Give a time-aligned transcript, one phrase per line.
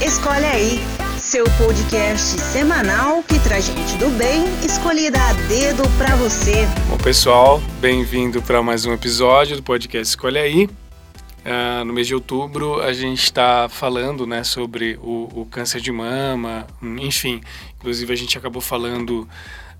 [0.00, 0.78] Escolhe aí,
[1.18, 6.66] seu podcast semanal que traz gente do bem, escolhida a dedo pra você.
[6.88, 10.66] Bom, pessoal, bem-vindo para mais um episódio do podcast Escolhe aí.
[10.66, 15.90] Uh, no mês de outubro a gente está falando né, sobre o, o, câncer de
[15.90, 17.40] mama, enfim.
[17.78, 19.28] Inclusive a gente acabou falando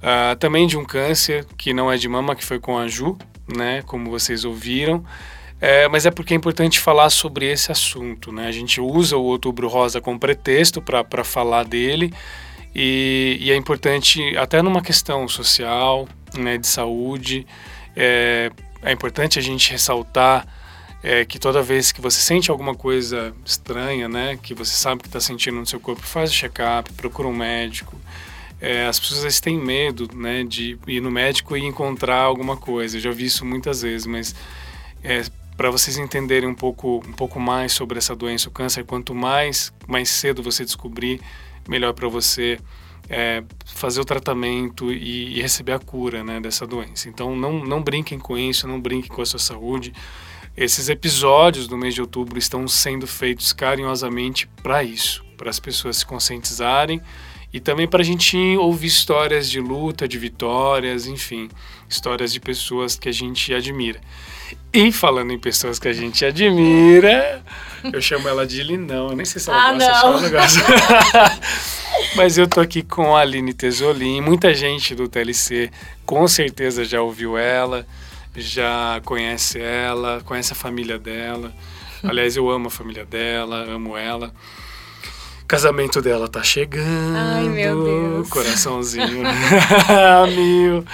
[0.02, 3.16] uh, também de um câncer que não é de mama, que foi com a Ju,
[3.46, 5.04] né, como vocês ouviram.
[5.60, 8.30] É, mas é porque é importante falar sobre esse assunto.
[8.30, 8.46] Né?
[8.46, 12.12] A gente usa o Outubro Rosa como pretexto para falar dele
[12.74, 17.46] e, e, é importante, até numa questão social, né, de saúde,
[17.96, 18.52] é,
[18.82, 20.46] é importante a gente ressaltar
[21.02, 25.08] é, que toda vez que você sente alguma coisa estranha, né, que você sabe que
[25.08, 27.96] está sentindo no seu corpo, faz o check-up, procura um médico.
[28.60, 32.96] É, as pessoas vezes têm medo né, de ir no médico e encontrar alguma coisa.
[32.96, 34.34] Eu já vi isso muitas vezes, mas
[35.02, 35.22] é,
[35.58, 39.72] para vocês entenderem um pouco, um pouco mais sobre essa doença, o câncer, quanto mais,
[39.88, 41.20] mais cedo você descobrir,
[41.68, 42.60] melhor para você
[43.10, 47.08] é, fazer o tratamento e, e, receber a cura né, dessa doença.
[47.08, 49.92] Então não, não brinquem com isso, não brinquem com a sua saúde.
[50.56, 55.96] Esses episódios do mês de outubro estão sendo feitos carinhosamente para isso, para as pessoas
[55.96, 57.02] se conscientizarem
[57.52, 61.48] e também para a gente ouvir histórias de luta, de vitórias, enfim,
[61.88, 64.00] histórias de pessoas que a gente admira.
[64.72, 67.42] E falando em pessoas que a gente admira,
[67.92, 69.10] eu chamo ela de Linão.
[69.10, 71.38] Eu nem sei se ela ah, gosta, não.
[72.16, 74.20] Mas eu tô aqui com a Aline Tesolim.
[74.20, 75.70] Muita gente do TLC
[76.04, 77.86] com certeza já ouviu ela,
[78.36, 81.52] já conhece ela, conhece a família dela.
[82.02, 84.32] Aliás, eu amo a família dela, amo ela.
[85.46, 87.16] Casamento dela tá chegando.
[87.16, 88.28] Ai, meu Deus.
[88.28, 89.22] Coraçãozinho.
[90.36, 90.84] Mil.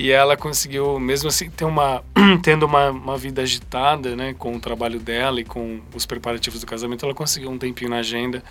[0.00, 2.02] E ela conseguiu, mesmo assim, ter uma,
[2.42, 6.66] tendo uma, uma vida agitada, né, com o trabalho dela e com os preparativos do
[6.66, 8.42] casamento, ela conseguiu um tempinho na agenda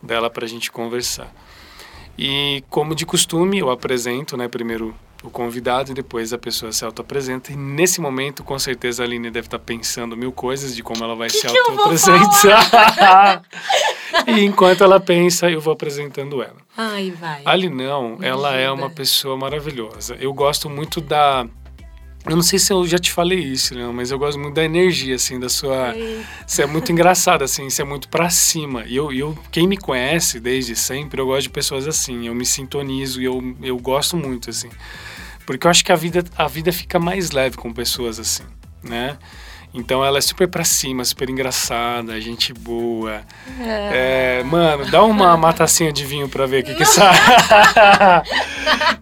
[0.00, 1.34] dela para a gente conversar.
[2.16, 4.94] E como de costume, eu apresento, né, primeiro
[5.24, 7.52] o convidado e depois a pessoa se auto-apresenta.
[7.52, 11.16] E nesse momento, com certeza, a Aline deve estar pensando mil coisas de como ela
[11.16, 13.42] vai que se auto-apresentar.
[14.28, 16.56] e enquanto ela pensa, eu vou apresentando ela.
[16.76, 17.42] Ai, vai.
[17.44, 20.16] A Linão, ela é uma pessoa maravilhosa.
[20.20, 21.46] Eu gosto muito da
[22.26, 24.64] eu não sei se eu já te falei isso, não, mas eu gosto muito da
[24.64, 25.94] energia, assim, da sua.
[26.46, 28.84] Você é muito engraçado, assim, você é muito pra cima.
[28.86, 32.26] E eu, eu, quem me conhece desde sempre, eu gosto de pessoas assim.
[32.26, 34.70] Eu me sintonizo e eu, eu gosto muito, assim.
[35.46, 38.44] Porque eu acho que a vida, a vida fica mais leve com pessoas assim,
[38.82, 39.16] né?
[39.76, 43.22] Então ela é super pra cima, super engraçada, gente boa.
[43.60, 44.38] É.
[44.38, 47.12] É, mano, dá uma matacinha de vinho pra ver o que, que sai.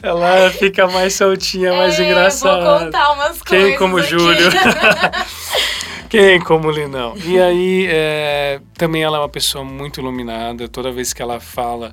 [0.02, 2.78] ela fica mais soltinha, mais é, engraçada.
[2.78, 3.78] Vou contar umas Quem coisas.
[3.78, 4.08] como aqui.
[4.08, 4.48] Júlio?
[6.08, 7.14] Quem como Linão?
[7.24, 10.68] E aí, é, também ela é uma pessoa muito iluminada.
[10.68, 11.92] Toda vez que ela fala,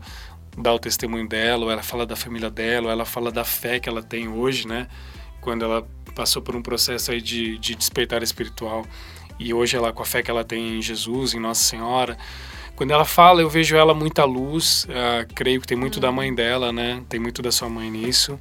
[0.61, 3.79] dá o testemunho dela, ou ela fala da família dela, ou ela fala da fé
[3.79, 4.87] que ela tem hoje, né?
[5.41, 8.85] Quando ela passou por um processo aí de, de despertar espiritual
[9.39, 12.17] e hoje ela com a fé que ela tem em Jesus, em Nossa Senhora,
[12.75, 16.33] quando ela fala eu vejo ela muita luz, uh, creio que tem muito da mãe
[16.33, 17.01] dela, né?
[17.07, 18.37] Tem muito da sua mãe nisso.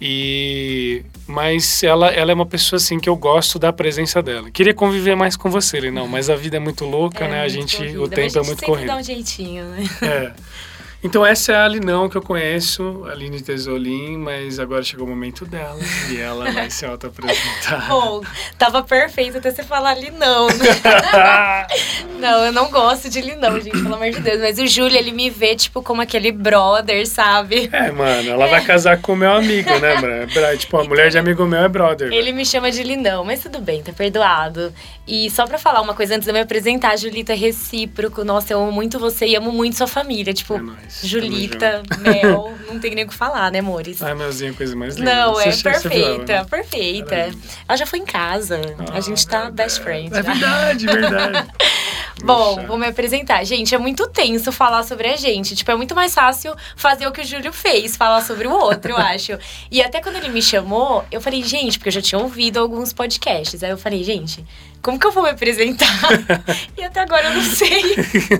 [0.00, 4.50] E mas ela, ela é uma pessoa assim que eu gosto da presença dela.
[4.50, 7.40] Queria conviver mais com você, não, mas a vida é muito louca, é né?
[7.40, 8.86] Muito a gente, corrida, o tempo a é gente muito sempre corrido.
[8.88, 9.84] dá um jeitinho, né?
[10.02, 10.32] É.
[11.06, 15.08] Então essa é a Alinão que eu conheço, a Aline Tesolim, mas agora chegou o
[15.08, 15.78] momento dela
[16.10, 17.86] e ela vai se auto-apresentar.
[17.88, 18.22] Bom,
[18.58, 21.66] tava perfeito até você falar Linão, né?
[22.18, 24.40] não, eu não gosto de Linão, gente, pelo amor de Deus.
[24.40, 27.70] Mas o Júlio, ele me vê, tipo, como aquele brother, sabe?
[27.72, 30.26] É, mano, ela vai casar com o meu amigo, né, mano?
[30.58, 32.12] Tipo, a mulher de amigo meu é brother.
[32.12, 34.74] Ele me chama de Linão, mas tudo bem, tá perdoado.
[35.06, 38.24] E só pra falar uma coisa antes de eu me apresentar, Julita é recíproco.
[38.24, 40.34] Nossa, eu amo muito você e amo muito sua família.
[40.34, 40.95] Tipo, É nóis.
[41.02, 44.02] Julita, Mel, não tem nem o que falar, né, amores?
[44.02, 45.14] Ai, Melzinha, coisa mais linda.
[45.14, 46.44] Não, é você viu ela, perfeita, né?
[46.44, 47.14] perfeita.
[47.14, 47.34] Ela
[47.68, 48.60] é já foi em casa.
[48.92, 50.14] a gente tá best friend.
[50.14, 51.48] É verdade, verdade.
[52.24, 53.44] Bom, vou me apresentar.
[53.44, 55.54] Gente, é muito tenso falar sobre a gente.
[55.54, 58.92] Tipo, é muito mais fácil fazer o que o Júlio fez, falar sobre o outro,
[58.92, 59.38] eu acho.
[59.70, 62.92] E até quando ele me chamou, eu falei, gente, porque eu já tinha ouvido alguns
[62.92, 63.62] podcasts.
[63.62, 64.44] Aí eu falei, gente,
[64.82, 65.86] como que eu vou me apresentar?
[66.76, 67.96] e até agora eu não sei.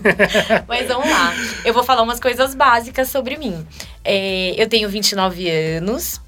[0.69, 1.35] Mas vamos lá.
[1.65, 3.67] Eu vou falar umas coisas básicas sobre mim.
[4.05, 6.21] É, eu tenho 29 anos.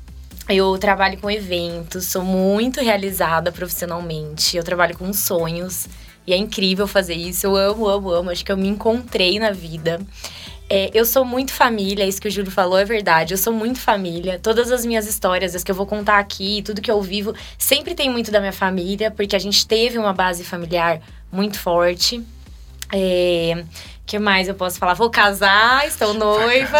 [0.48, 4.56] Eu trabalho com eventos, sou muito realizada profissionalmente.
[4.56, 5.86] Eu trabalho com sonhos
[6.26, 7.46] e é incrível fazer isso.
[7.46, 8.30] Eu amo, amo, amo.
[8.30, 10.00] Acho que eu me encontrei na vida.
[10.70, 13.32] É, eu sou muito família, isso que o Júlio falou é verdade.
[13.32, 14.38] Eu sou muito família.
[14.38, 17.94] Todas as minhas histórias, as que eu vou contar aqui, tudo que eu vivo, sempre
[17.94, 21.00] tem muito da minha família, porque a gente teve uma base familiar
[21.32, 22.22] muito forte.
[22.92, 23.64] É,
[24.08, 24.94] que mais eu posso falar?
[24.94, 26.78] Vou casar, estou noiva.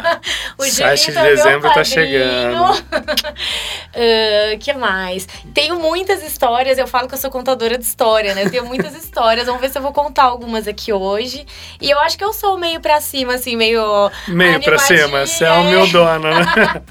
[0.56, 2.72] o 7 de é dezembro tá chegando.
[2.72, 5.28] uh, que mais?
[5.52, 8.46] Tenho muitas histórias, eu falo que eu sou contadora de história, né?
[8.46, 11.44] Eu tenho muitas histórias, vamos ver se eu vou contar algumas aqui hoje.
[11.82, 14.10] E eu acho que eu sou meio pra cima, assim, meio.
[14.26, 16.82] Meio pra cima, você é o meu dono, né?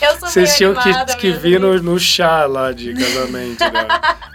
[0.00, 3.88] eu sou Vocês tinham que, que vir no, no, chá lá de casamento, né?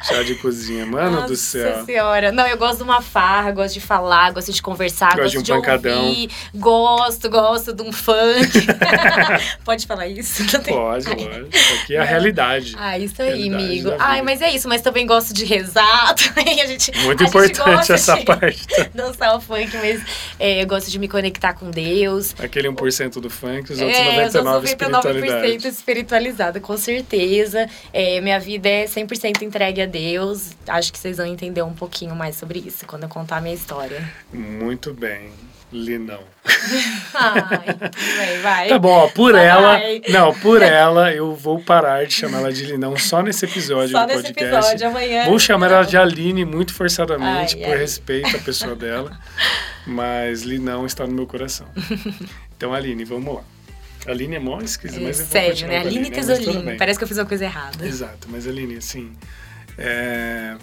[0.03, 0.85] chá de cozinha.
[0.85, 1.71] Mano Nossa do céu.
[1.71, 2.33] Nossa senhora.
[2.33, 5.43] Não, eu gosto de uma farra, gosto de falar, gosto de conversar conversar, gosto, gosto
[5.43, 6.05] de, um pancadão.
[6.07, 8.67] Ouvir, gosto, gosto de um funk.
[9.63, 10.43] Pode falar isso?
[10.45, 11.57] Pode, pode.
[11.81, 12.75] Aqui é a realidade.
[12.77, 13.93] Ah, isso aí, amigo.
[13.99, 16.61] Ai, mas é isso, mas também gosto de rezar também.
[16.61, 18.67] A gente, Muito a importante gente essa parte.
[18.93, 20.01] Dançar o funk, mas
[20.39, 22.33] é, eu gosto de me conectar com Deus.
[22.39, 25.67] Aquele 1% do funk, os outros é, 99% espiritualidade.
[25.67, 27.67] espiritualizada, com certeza.
[27.93, 30.51] É, minha vida é 100% entregue a Deus.
[30.67, 33.55] Acho que vocês vão entender um pouquinho mais sobre isso quando eu contar a minha
[33.55, 34.09] história.
[34.31, 35.29] Muito muito bem.
[35.71, 36.23] Linão.
[37.13, 38.69] Ai, vai.
[38.69, 39.45] Tá bom, ó, por vai.
[39.45, 39.79] ela.
[40.09, 44.03] Não, por ela, eu vou parar de chamar ela de Linão só nesse episódio só
[44.03, 44.55] do nesse podcast.
[44.55, 45.25] Episódio, amanhã.
[45.25, 47.77] Vou chamar ela de Aline muito forçadamente, ai, por ai.
[47.77, 49.19] respeito à pessoa dela.
[49.85, 51.67] Mas Linão está no meu coração.
[52.57, 53.43] Então, Aline, vamos lá.
[54.07, 55.79] Aline é mó esquisita, mas eu Sério, né?
[55.79, 56.77] Aline, Aline Casoline.
[56.77, 57.85] Parece que eu fiz uma coisa errada.
[57.85, 59.11] Exato, mas Aline, assim.
[59.77, 60.55] É,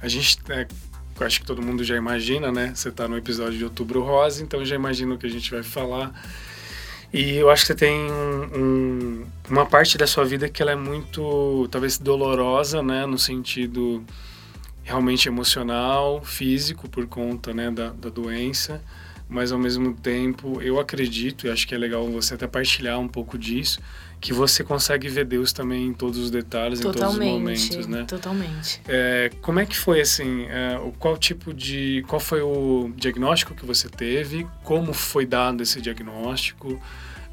[0.00, 0.38] a gente.
[0.48, 0.66] É,
[1.22, 2.72] eu acho que todo mundo já imagina, né?
[2.74, 5.62] Você está no episódio de Outubro Rosa, então já imagina o que a gente vai
[5.62, 6.12] falar.
[7.12, 10.70] E eu acho que você tem um, um, uma parte da sua vida que ela
[10.70, 13.04] é muito, talvez, dolorosa, né?
[13.04, 14.04] No sentido
[14.82, 18.82] realmente emocional, físico, por conta né, da, da doença.
[19.30, 23.06] Mas, ao mesmo tempo, eu acredito, e acho que é legal você até partilhar um
[23.06, 23.80] pouco disso,
[24.20, 27.86] que você consegue ver Deus também em todos os detalhes, totalmente, em todos os momentos,
[27.86, 28.04] né?
[28.06, 28.80] Totalmente.
[28.86, 30.46] É, como é que foi assim?
[30.46, 34.46] É, qual tipo de, qual foi o diagnóstico que você teve?
[34.64, 36.80] Como foi dado esse diagnóstico?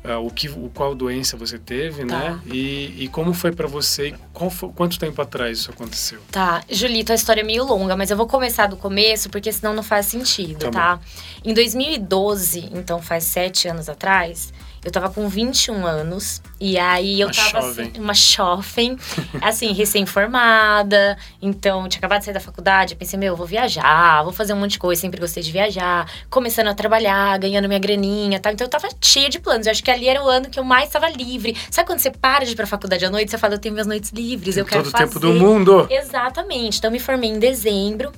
[0.03, 2.17] É, o que, o qual doença você teve, tá.
[2.17, 2.41] né?
[2.45, 4.13] E, e como foi para você?
[4.51, 6.21] Foi, quanto tempo atrás isso aconteceu?
[6.31, 9.73] Tá, Julito, a história é meio longa, mas eu vou começar do começo porque senão
[9.73, 10.97] não faz sentido, tá?
[10.97, 10.99] tá?
[11.43, 14.53] Em 2012, então faz sete anos atrás
[14.87, 16.41] eu tava com 21 anos.
[16.59, 17.87] E aí eu uma tava jovem.
[17.87, 18.97] assim, uma jovem,
[19.41, 21.17] assim, recém-formada.
[21.41, 22.93] Então, tinha acabado de sair da faculdade.
[22.93, 25.01] Eu pensei, meu, vou viajar, vou fazer um monte de coisa.
[25.01, 26.09] Sempre gostei de viajar.
[26.29, 28.53] Começando a trabalhar, ganhando minha graninha tal.
[28.53, 29.67] Então, eu tava cheia de planos.
[29.67, 31.55] Eu acho que ali era o ano que eu mais tava livre.
[31.69, 33.29] Sabe quando você para de ir pra faculdade à noite?
[33.29, 35.11] Você fala, eu tenho minhas noites livres, eu quero todo fazer.
[35.11, 35.87] Todo o tempo do mundo.
[35.89, 36.77] Exatamente.
[36.77, 38.11] Então, eu me formei em dezembro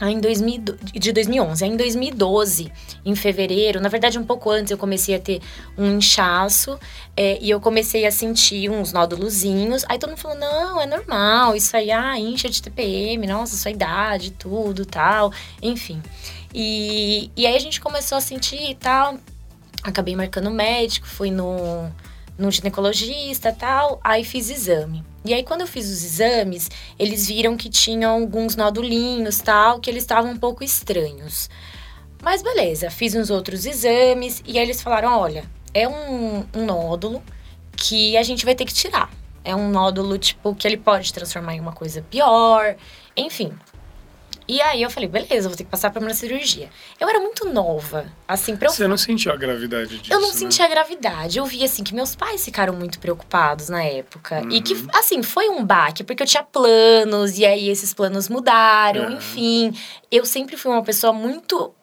[0.00, 0.62] em 2000,
[0.94, 1.64] de 2011.
[1.64, 2.72] Aí em 2012,
[3.04, 5.40] em fevereiro, na verdade um pouco antes, eu comecei a ter
[5.76, 6.78] um inchaço
[7.16, 9.84] é, e eu comecei a sentir uns nódulozinhos.
[9.88, 13.70] Aí todo mundo falou: não, é normal, isso aí, ah, incha de TPM, nossa, sua
[13.70, 15.32] idade, tudo tal,
[15.62, 16.02] enfim.
[16.54, 19.18] E, e aí a gente começou a sentir e tal.
[19.82, 21.90] Acabei marcando médico, fui no,
[22.38, 25.02] no ginecologista tal, aí fiz exame.
[25.24, 29.90] E aí, quando eu fiz os exames, eles viram que tinham alguns nodulinhos, tal, que
[29.90, 31.48] eles estavam um pouco estranhos.
[32.22, 37.22] Mas beleza, fiz uns outros exames e aí eles falaram: olha, é um, um nódulo
[37.76, 39.10] que a gente vai ter que tirar.
[39.44, 42.74] É um nódulo, tipo, que ele pode transformar em uma coisa pior.
[43.16, 43.52] Enfim,
[44.48, 46.68] e aí eu falei, beleza, vou ter que passar por uma cirurgia.
[47.00, 48.72] Eu era muito nova, assim, pra eu...
[48.72, 50.34] Você não sentiu a gravidade disso, Eu não né?
[50.34, 51.38] senti a gravidade.
[51.38, 54.40] Eu vi, assim, que meus pais ficaram muito preocupados na época.
[54.42, 54.50] Uhum.
[54.50, 54.86] E que, uhum.
[54.94, 59.16] assim, foi um baque, porque eu tinha planos, e aí esses planos mudaram, uhum.
[59.16, 59.74] enfim.
[60.10, 61.74] Eu sempre fui uma pessoa muito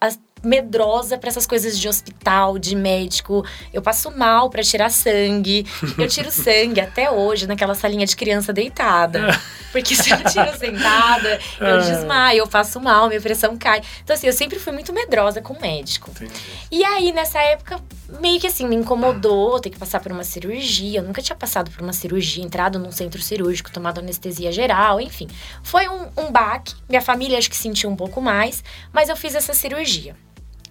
[0.43, 3.45] medrosa para essas coisas de hospital, de médico.
[3.71, 5.65] Eu passo mal para tirar sangue.
[5.97, 9.39] Eu tiro sangue até hoje naquela salinha de criança deitada.
[9.71, 11.77] Porque se eu tiro sentada, eu ah.
[11.77, 13.81] desmaio, eu passo mal, minha pressão cai.
[14.03, 16.11] Então, assim, eu sempre fui muito medrosa com o médico.
[16.11, 16.33] Entendi.
[16.71, 17.79] E aí, nessa época,
[18.19, 20.99] meio que assim, me incomodou ter que passar por uma cirurgia.
[20.99, 25.27] Eu nunca tinha passado por uma cirurgia, entrado num centro cirúrgico, tomado anestesia geral, enfim.
[25.63, 26.75] Foi um, um baque.
[26.87, 30.15] Minha família acho que sentiu um pouco mais, mas eu fiz essa cirurgia.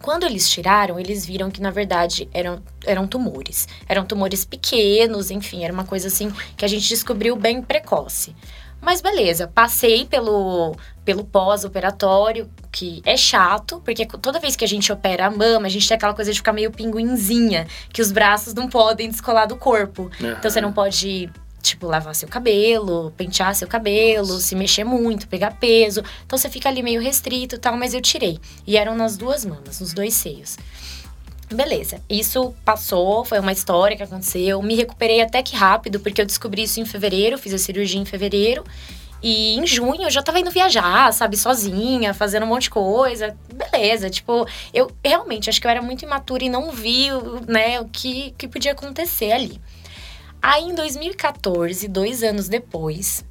[0.03, 3.69] Quando eles tiraram, eles viram que na verdade eram, eram tumores.
[3.89, 8.35] Eram tumores pequenos, enfim, era uma coisa assim que a gente descobriu bem precoce.
[8.83, 14.93] Mas beleza, passei pelo, pelo pós-operatório, que é chato, porque toda vez que a gente
[14.93, 18.55] opera a mama, a gente tem aquela coisa de ficar meio pinguinzinha, que os braços
[18.55, 20.11] não podem descolar do corpo.
[20.21, 20.33] Uhum.
[20.33, 21.31] Então você não pode
[21.63, 26.03] tipo, lavar seu cabelo, pentear seu cabelo, se mexer muito, pegar peso.
[26.27, 28.39] Então você fica ali meio restrito e tal, mas eu tirei.
[28.67, 30.59] E eram nas duas mamas, nos dois seios.
[31.49, 34.61] Beleza, isso passou, foi uma história que aconteceu.
[34.63, 38.05] Me recuperei até que rápido, porque eu descobri isso em fevereiro, fiz a cirurgia em
[38.05, 38.65] fevereiro.
[39.23, 43.37] E em junho eu já tava indo viajar, sabe, sozinha, fazendo um monte de coisa.
[43.53, 47.09] Beleza, tipo, eu realmente acho que eu era muito imatura e não vi,
[47.47, 49.61] né, o que, que podia acontecer ali.
[50.43, 53.25] Aí em 2014, dois anos depois,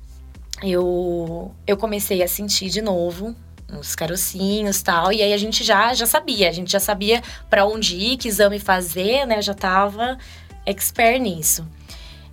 [0.64, 3.36] eu, eu comecei a sentir de novo
[3.72, 5.12] uns carocinhos tal.
[5.12, 8.28] E aí a gente já, já sabia, a gente já sabia para onde ir, que
[8.28, 9.38] exame fazer, né?
[9.38, 10.18] Eu já tava
[10.66, 11.68] expert nisso.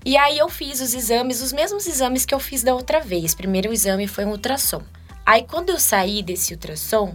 [0.04, 3.35] E aí eu fiz os exames, os mesmos exames que eu fiz da outra vez.
[3.35, 4.82] Primeiro o exame foi um ultrassom.
[5.26, 7.14] Aí quando eu saí desse ultrassom,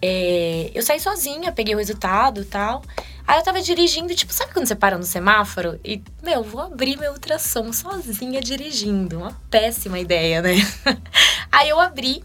[0.00, 2.82] é, eu saí sozinha, peguei o resultado e tal.
[3.26, 5.78] Aí eu tava dirigindo, tipo, sabe quando você para no semáforo?
[5.84, 9.18] E, meu, vou abrir meu ultrassom sozinha dirigindo.
[9.18, 10.54] Uma péssima ideia, né?
[11.52, 12.24] aí eu abri.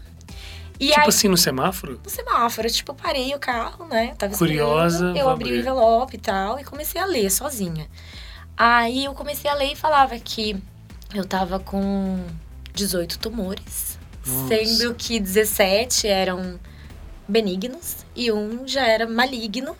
[0.80, 2.00] E tipo aí, assim, no semáforo?
[2.02, 2.70] No semáforo.
[2.70, 4.14] Tipo, parei o carro, né?
[4.16, 5.12] Tava Curiosa.
[5.14, 7.86] Eu abri o envelope e tal e comecei a ler sozinha.
[8.56, 10.56] Aí eu comecei a ler e falava que
[11.14, 12.24] eu tava com
[12.72, 14.48] 18 tumores, Nossa.
[14.48, 16.58] sendo que 17 eram
[17.26, 19.76] benignos e um já era maligno.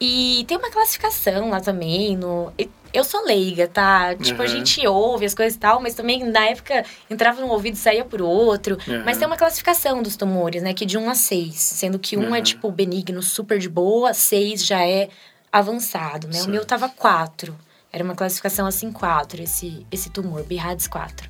[0.00, 2.52] E tem uma classificação lá também no.
[2.92, 4.14] Eu sou leiga, tá?
[4.16, 4.44] Tipo, uhum.
[4.44, 7.78] a gente ouve as coisas e tal, mas também na época entrava num ouvido e
[7.78, 8.76] saía por outro.
[8.86, 9.04] Uhum.
[9.04, 10.74] Mas tem uma classificação dos tumores, né?
[10.74, 11.54] Que de 1 a 6.
[11.54, 12.34] Sendo que um uhum.
[12.34, 15.08] é, tipo, benigno, super de boa, 6 já é
[15.52, 16.34] avançado, né?
[16.34, 16.48] Certo.
[16.48, 17.56] O meu tava 4.
[17.92, 21.28] Era uma classificação assim, 4, esse, esse tumor, BIRADS 4.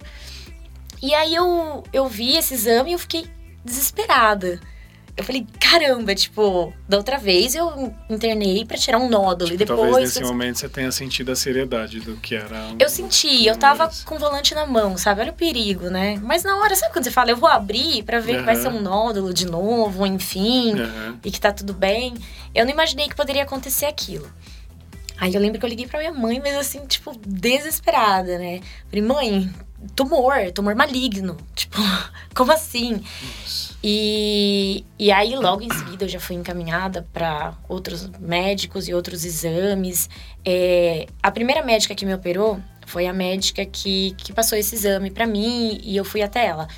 [1.02, 3.26] E aí eu, eu vi esse exame e eu fiquei
[3.64, 4.60] desesperada.
[5.14, 9.66] Eu falei, caramba, tipo, da outra vez eu internei para tirar um nódulo tipo, e
[9.66, 9.80] depois.
[9.80, 10.28] Talvez nesse eu...
[10.28, 12.68] momento você tenha sentido a seriedade do que era.
[12.68, 12.76] Um...
[12.78, 15.20] Eu senti, eu tava com o volante na mão, sabe?
[15.20, 16.18] Olha o perigo, né?
[16.22, 18.38] Mas na hora, sabe quando você fala, eu vou abrir para ver uhum.
[18.38, 21.18] que vai ser um nódulo de novo, enfim, uhum.
[21.22, 22.14] e que tá tudo bem.
[22.54, 24.30] Eu não imaginei que poderia acontecer aquilo.
[25.18, 28.60] Aí eu lembro que eu liguei pra minha mãe, mas assim, tipo, desesperada, né?
[28.88, 29.54] Falei, mãe,
[29.94, 31.36] tumor, tumor maligno.
[31.54, 31.76] Tipo,
[32.34, 33.04] como assim?
[33.40, 33.71] Nossa.
[33.84, 39.24] E, e aí, logo em seguida, eu já fui encaminhada para outros médicos e outros
[39.24, 40.08] exames.
[40.44, 45.10] É, a primeira médica que me operou foi a médica que, que passou esse exame
[45.10, 46.68] para mim e eu fui até ela.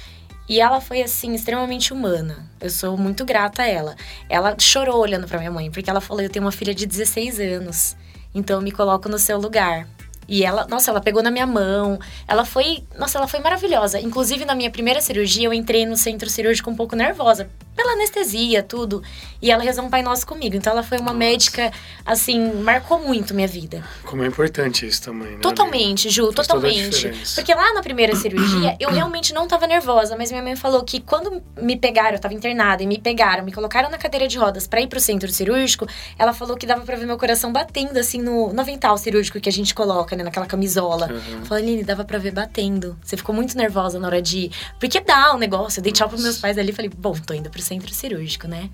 [0.49, 2.51] E ela foi, assim, extremamente humana.
[2.61, 3.97] Eu sou muito grata a ela.
[4.29, 7.41] Ela chorou olhando para minha mãe, porque ela falou: Eu tenho uma filha de 16
[7.41, 7.97] anos,
[8.35, 9.87] então me coloco no seu lugar.
[10.29, 11.99] E ela, nossa, ela pegou na minha mão.
[12.27, 14.01] Ela foi, nossa, ela foi maravilhosa.
[14.01, 18.63] Inclusive, na minha primeira cirurgia, eu entrei no centro cirúrgico um pouco nervosa, pela anestesia,
[18.63, 19.03] tudo.
[19.43, 20.57] E ela rezou um Pai Nosso comigo.
[20.57, 21.19] Então, ela foi uma Nossa.
[21.19, 21.73] médica,
[22.05, 23.85] assim, marcou muito minha vida.
[24.05, 25.39] Como é importante isso também, né?
[25.41, 27.13] Totalmente, Ju, Faz totalmente.
[27.35, 31.01] Porque lá na primeira cirurgia, eu realmente não tava nervosa, mas minha mãe falou que
[31.01, 34.67] quando me pegaram, eu tava internada, e me pegaram, me colocaram na cadeira de rodas
[34.67, 35.87] para ir pro centro cirúrgico,
[36.19, 39.49] ela falou que dava para ver meu coração batendo, assim, no, no avental cirúrgico que
[39.49, 41.11] a gente coloca, né, naquela camisola.
[41.11, 41.45] Uhum.
[41.45, 42.97] Falei, Aline, dava para ver batendo.
[43.03, 44.53] Você ficou muito nervosa na hora de ir.
[44.79, 45.81] Porque dá o um negócio.
[45.81, 48.47] Eu dei tchau pros meus pais ali e falei, bom, tô indo pro centro cirúrgico,
[48.47, 48.71] né?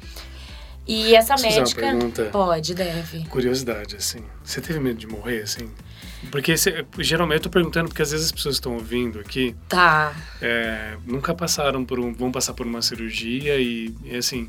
[0.87, 1.82] E essa Posso médica.
[1.82, 2.25] Uma pergunta?
[2.32, 3.25] Pode, deve.
[3.26, 4.25] Curiosidade, assim.
[4.42, 5.70] Você teve medo de morrer, assim?
[6.30, 6.54] Porque
[6.99, 9.54] geralmente eu tô perguntando, porque às vezes as pessoas estão ouvindo aqui.
[9.68, 10.14] Tá.
[10.42, 12.12] É, nunca passaram por um.
[12.12, 14.49] vão passar por uma cirurgia e, e assim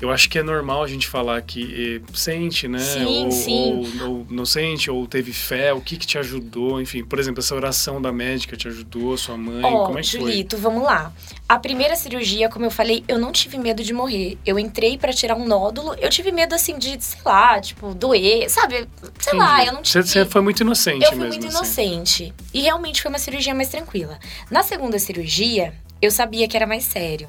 [0.00, 2.78] eu acho que é normal a gente falar que eh, sente, né?
[2.78, 3.86] Sim, ou, sim.
[4.00, 7.04] Ou, ou, não sente, ou teve fé, o que que te ajudou, enfim.
[7.04, 10.56] Por exemplo, essa oração da médica te ajudou, sua mãe, oh, como é que Julito,
[10.56, 10.62] foi?
[10.70, 11.12] vamos lá.
[11.48, 14.38] A primeira cirurgia, como eu falei, eu não tive medo de morrer.
[14.46, 18.48] Eu entrei para tirar um nódulo, eu tive medo, assim, de, sei lá, tipo, doer,
[18.48, 18.86] sabe?
[19.18, 19.36] Sei Entendi.
[19.36, 20.04] lá, eu não tive...
[20.04, 21.56] Você foi muito inocente Eu fui muito assim.
[21.56, 22.34] inocente.
[22.54, 24.18] E realmente foi uma cirurgia mais tranquila.
[24.50, 27.28] Na segunda cirurgia, eu sabia que era mais sério.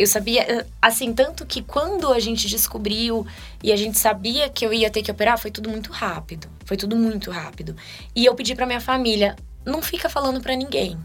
[0.00, 3.26] Eu sabia, eh, assim, tanto que quando a gente descobriu
[3.62, 6.48] e a gente sabia que eu ia ter que operar, foi tudo muito rápido.
[6.64, 7.76] Foi tudo muito rápido.
[8.16, 10.98] E eu pedi para minha família, não fica falando para ninguém.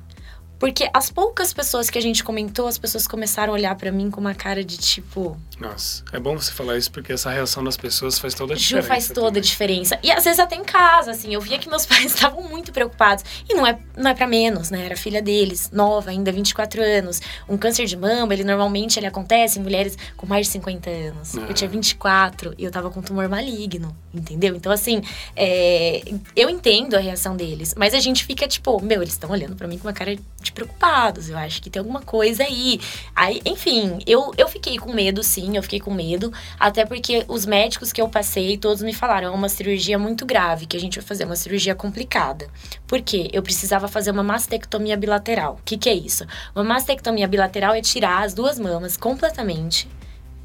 [0.65, 4.09] Porque as poucas pessoas que a gente comentou, as pessoas começaram a olhar para mim
[4.09, 5.37] com uma cara de tipo.
[5.59, 8.81] Nossa, é bom você falar isso porque essa reação das pessoas faz toda a diferença.
[8.81, 9.41] Ju faz toda também.
[9.41, 9.99] a diferença.
[10.01, 13.23] E às vezes até em casa, assim, eu via que meus pais estavam muito preocupados.
[13.47, 14.83] E não é, não é para menos, né?
[14.83, 17.21] Era filha deles, nova, ainda 24 anos.
[17.47, 21.35] Um câncer de mama, ele normalmente ele acontece em mulheres com mais de 50 anos.
[21.35, 24.55] Eu tinha 24 e eu tava com um tumor maligno, entendeu?
[24.55, 25.03] Então, assim,
[25.35, 26.01] é,
[26.35, 29.67] eu entendo a reação deles, mas a gente fica tipo, meu, eles estão olhando para
[29.67, 31.29] mim com uma cara de preocupados.
[31.29, 32.79] Eu acho que tem alguma coisa aí.
[33.15, 36.33] Aí, enfim, eu, eu fiquei com medo, sim, eu fiquei com medo.
[36.59, 40.65] Até porque os médicos que eu passei, todos me falaram: é uma cirurgia muito grave,
[40.65, 42.47] que a gente vai fazer, uma cirurgia complicada.
[42.87, 43.29] Por quê?
[43.31, 45.59] Eu precisava fazer uma mastectomia bilateral.
[45.59, 46.25] O que, que é isso?
[46.55, 49.87] Uma mastectomia bilateral é tirar as duas mamas completamente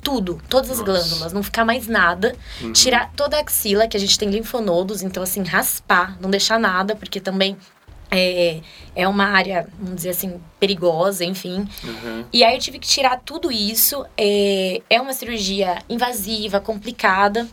[0.02, 0.90] tudo, todas as Nossa.
[0.90, 2.34] glândulas, não ficar mais nada.
[2.60, 2.72] Uhum.
[2.72, 6.96] Tirar toda a axila, que a gente tem linfonodos, então assim, raspar, não deixar nada,
[6.96, 7.56] porque também
[8.10, 8.60] É,
[8.94, 11.68] é uma área, vamos dizer assim, perigosa, enfim.
[11.84, 12.24] Uhum.
[12.32, 14.04] E aí eu tive que tirar tudo isso.
[14.16, 17.46] É, é uma cirurgia invasiva, complicada.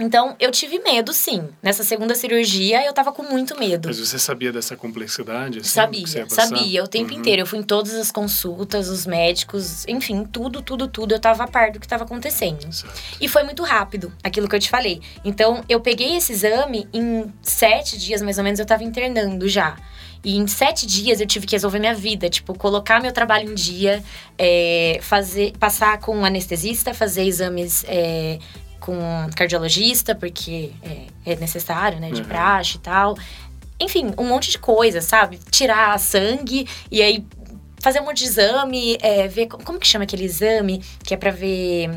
[0.00, 1.48] Então, eu tive medo, sim.
[1.62, 3.88] Nessa segunda cirurgia, eu tava com muito medo.
[3.88, 5.58] Mas você sabia dessa complexidade?
[5.60, 7.18] Assim, sabia, sabia, o tempo Uhum.
[7.20, 7.42] inteiro.
[7.42, 11.12] Eu fui em todas as consultas, os médicos, enfim, tudo, tudo, tudo.
[11.14, 12.72] Eu tava a par do que tava acontecendo.
[12.72, 12.98] Certo.
[13.20, 15.00] E foi muito rápido, aquilo que eu te falei.
[15.24, 19.76] Então, eu peguei esse exame, em sete dias, mais ou menos, eu tava internando já.
[20.22, 23.54] E em sete dias eu tive que resolver minha vida, tipo, colocar meu trabalho em
[23.54, 24.02] dia,
[24.38, 28.38] é, fazer, passar com um anestesista, fazer exames é,
[28.80, 32.28] com um cardiologista, porque é, é necessário, né, de Uhum.
[32.28, 33.16] praxe e tal.
[33.78, 35.38] Enfim, um monte de coisa, sabe?
[35.50, 37.24] Tirar sangue e aí
[37.80, 39.46] fazer um monte de exame, é, ver.
[39.46, 40.82] Como que chama aquele exame?
[41.04, 41.88] Que é pra ver.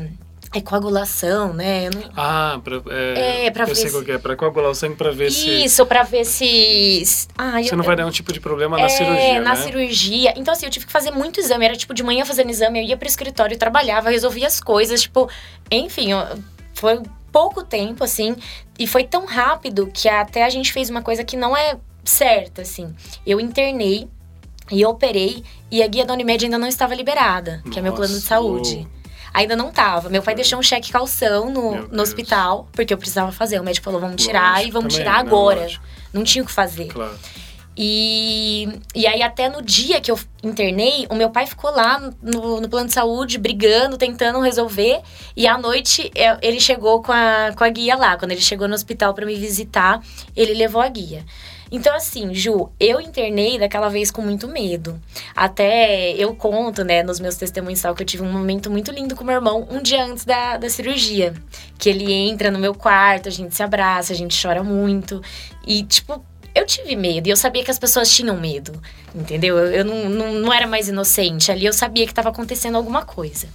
[0.56, 1.90] É coagulação, né?
[1.90, 4.70] Não- Ah, pra, é, É, pra eu ver sei se- qual que é, pra coagular
[4.70, 7.02] o sangue pra ver se Isso, pra ver se.
[7.36, 9.56] Ah, você eu, não vai dar um tipo de problema na é, cirurgia, na né?
[9.56, 10.32] cirurgia.
[10.36, 11.64] Então, assim, eu tive que fazer muito exame.
[11.64, 15.28] Era tipo de manhã fazendo exame, eu ia pro escritório, trabalhava, resolvia as coisas, tipo,
[15.70, 16.38] enfim, eu-
[16.74, 17.02] foi
[17.32, 18.36] pouco tempo, assim,
[18.78, 22.62] e foi tão rápido que até a gente fez uma coisa que não é certa,
[22.62, 22.94] assim.
[23.26, 24.08] Eu internei
[24.70, 28.14] e operei, e a guia da Unimed ainda não estava liberada, que é meu plano
[28.14, 28.86] de saúde.
[29.32, 30.08] Ainda não tava.
[30.08, 33.60] Meu pai deixou um cheque calção no, no hospital, porque eu precisava fazer.
[33.60, 35.60] O médico falou: vamos tirar Lógico, e vamos também, tirar não, agora.
[35.62, 36.86] lógico, Não tinha o que fazer.
[36.86, 37.18] Claro.
[37.76, 42.60] E, e aí, até no dia que eu internei, o meu pai ficou lá no,
[42.60, 45.00] no plano de saúde, brigando, tentando resolver.
[45.36, 48.16] E à noite, é, ele chegou com a, com a guia lá.
[48.16, 50.00] Quando ele chegou no hospital para me visitar,
[50.36, 51.24] ele levou a guia.
[51.74, 55.00] Então, assim, Ju, eu internei daquela vez com muito medo.
[55.34, 59.16] Até eu conto, né, nos meus testemunhos tal, que eu tive um momento muito lindo
[59.16, 61.34] com meu irmão um dia antes da, da cirurgia.
[61.76, 65.20] Que ele entra no meu quarto, a gente se abraça, a gente chora muito.
[65.66, 68.80] E, tipo, eu tive medo e eu sabia que as pessoas tinham medo,
[69.14, 69.58] entendeu?
[69.58, 73.04] Eu, eu não, não, não era mais inocente ali, eu sabia que estava acontecendo alguma
[73.04, 73.48] coisa.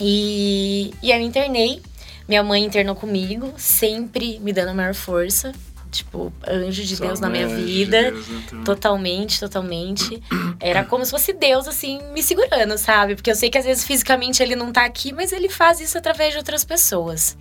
[0.00, 1.80] E, e aí eu internei,
[2.28, 5.52] minha mãe internou comigo, sempre me dando a maior força,
[5.90, 8.10] tipo, anjo de Deus na mãe minha é anjo de vida.
[8.10, 8.62] Deus, né.
[8.64, 10.22] Totalmente, totalmente.
[10.60, 13.14] Era como se fosse Deus, assim, me segurando, sabe?
[13.14, 15.96] Porque eu sei que às vezes fisicamente ele não tá aqui, mas ele faz isso
[15.96, 17.36] através de outras pessoas.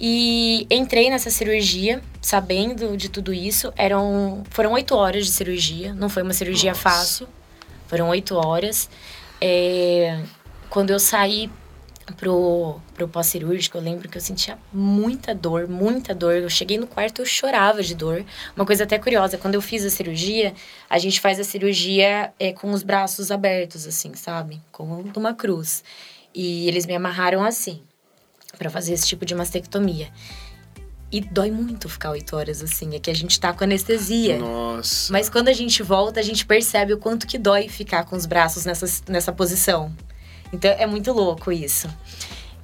[0.00, 3.70] E entrei nessa cirurgia, sabendo de tudo isso.
[3.76, 6.80] Eram, foram oito horas de cirurgia, não foi uma cirurgia Nossa.
[6.80, 7.28] fácil.
[7.86, 8.88] Foram oito horas.
[9.40, 10.22] É,
[10.70, 11.50] quando eu saí
[12.16, 16.34] pro, pro pós-cirúrgico, eu lembro que eu sentia muita dor, muita dor.
[16.34, 18.24] Eu cheguei no quarto, eu chorava de dor.
[18.56, 20.54] Uma coisa até curiosa, quando eu fiz a cirurgia,
[20.88, 24.62] a gente faz a cirurgia é, com os braços abertos, assim, sabe?
[24.72, 25.84] Como numa cruz.
[26.34, 27.82] E eles me amarraram assim,
[28.56, 30.08] para fazer esse tipo de mastectomia.
[31.12, 34.38] E dói muito ficar oito horas assim, é que a gente tá com anestesia.
[34.38, 35.12] Nossa.
[35.12, 38.26] Mas quando a gente volta, a gente percebe o quanto que dói ficar com os
[38.26, 39.92] braços nessa, nessa posição.
[40.52, 41.88] Então é muito louco isso.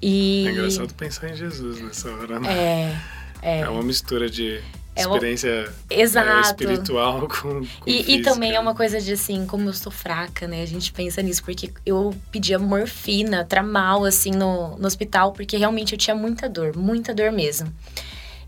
[0.01, 0.47] E.
[0.47, 2.53] É engraçado pensar em Jesus nessa hora, né?
[2.53, 3.01] É,
[3.43, 3.61] é.
[3.61, 4.63] É uma mistura de
[4.97, 9.47] É uma- experiência é, espiritual com, com E, e também é uma coisa de assim,
[9.47, 10.63] como eu sou fraca, né?
[10.63, 15.93] A gente pensa nisso, porque eu pedia morfina, tramal, assim, no, no hospital, porque realmente
[15.93, 17.73] eu tinha muita dor, muita dor mesmo.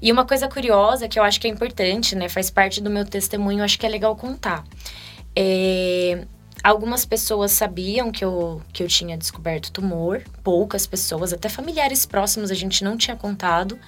[0.00, 2.28] E uma coisa curiosa que eu acho que é importante, né?
[2.28, 4.64] Faz parte do meu testemunho, acho que é legal contar.
[5.36, 6.24] É,
[6.62, 12.50] algumas pessoas sabiam que eu, que eu tinha descoberto tumor, poucas pessoas, até familiares próximos
[12.50, 13.78] a gente não tinha contado.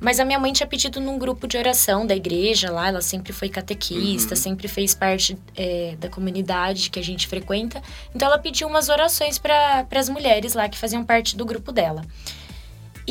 [0.00, 3.32] Mas a minha mãe tinha pedido num grupo de oração da igreja lá, ela sempre
[3.32, 4.40] foi catequista, Uhum.
[4.40, 7.82] sempre fez parte é, da comunidade que a gente frequenta.
[8.14, 12.02] Então ela pediu umas orações para as mulheres lá que faziam parte do grupo dela.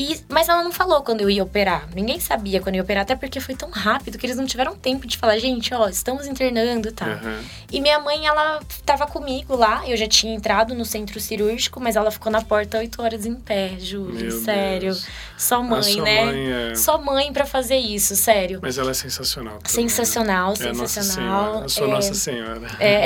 [0.02, 1.90] E, mas ela não falou quando eu ia operar.
[1.94, 4.74] Ninguém sabia quando eu ia operar, até porque foi tão rápido que eles não tiveram
[4.74, 7.10] tempo de falar, gente, ó, estamos internando e tal.
[7.10, 7.42] Aham.
[7.70, 9.84] E minha mãe, ela tava comigo lá.
[9.86, 13.36] Eu já tinha entrado no centro cirúrgico, mas ela ficou na porta oito horas em
[13.36, 14.22] pé, Júlio.
[14.22, 14.80] Meu sério.
[14.94, 15.06] Deus.
[15.38, 16.26] Só mãe, A sua né?
[16.26, 16.76] mãe é...
[16.76, 18.60] Só mãe pra fazer isso, sério.
[18.62, 19.60] Mas ela é sensacional.
[19.60, 19.90] também, né?
[19.90, 21.46] Sensacional, É a Nossa sensacional.
[21.52, 21.66] Senhora.
[21.66, 22.68] Eu sou É, Nossa Senhora.
[22.80, 23.06] é.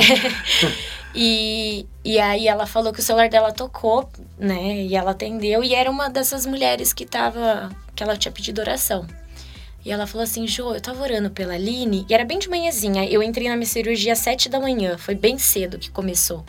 [1.16, 4.84] e, e aí ela falou que o celular dela tocou, né?
[4.84, 5.64] E ela atendeu.
[5.64, 7.72] E era uma dessas mulheres que tava.
[7.96, 9.08] que ela tinha pedido oração.
[9.86, 13.06] E ela falou assim, Jô, eu tava orando pela Aline, e era bem de manhãzinha.
[13.06, 16.46] Eu entrei na minha cirurgia às sete da manhã, foi bem cedo que começou.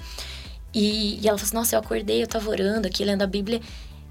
[0.72, 3.60] E, e ela falou assim, nossa, eu acordei, eu tava orando aqui, lendo a Bíblia.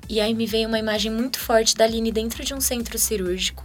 [0.10, 3.63] E aí me veio uma imagem muito forte da Aline dentro de um centro cirúrgico.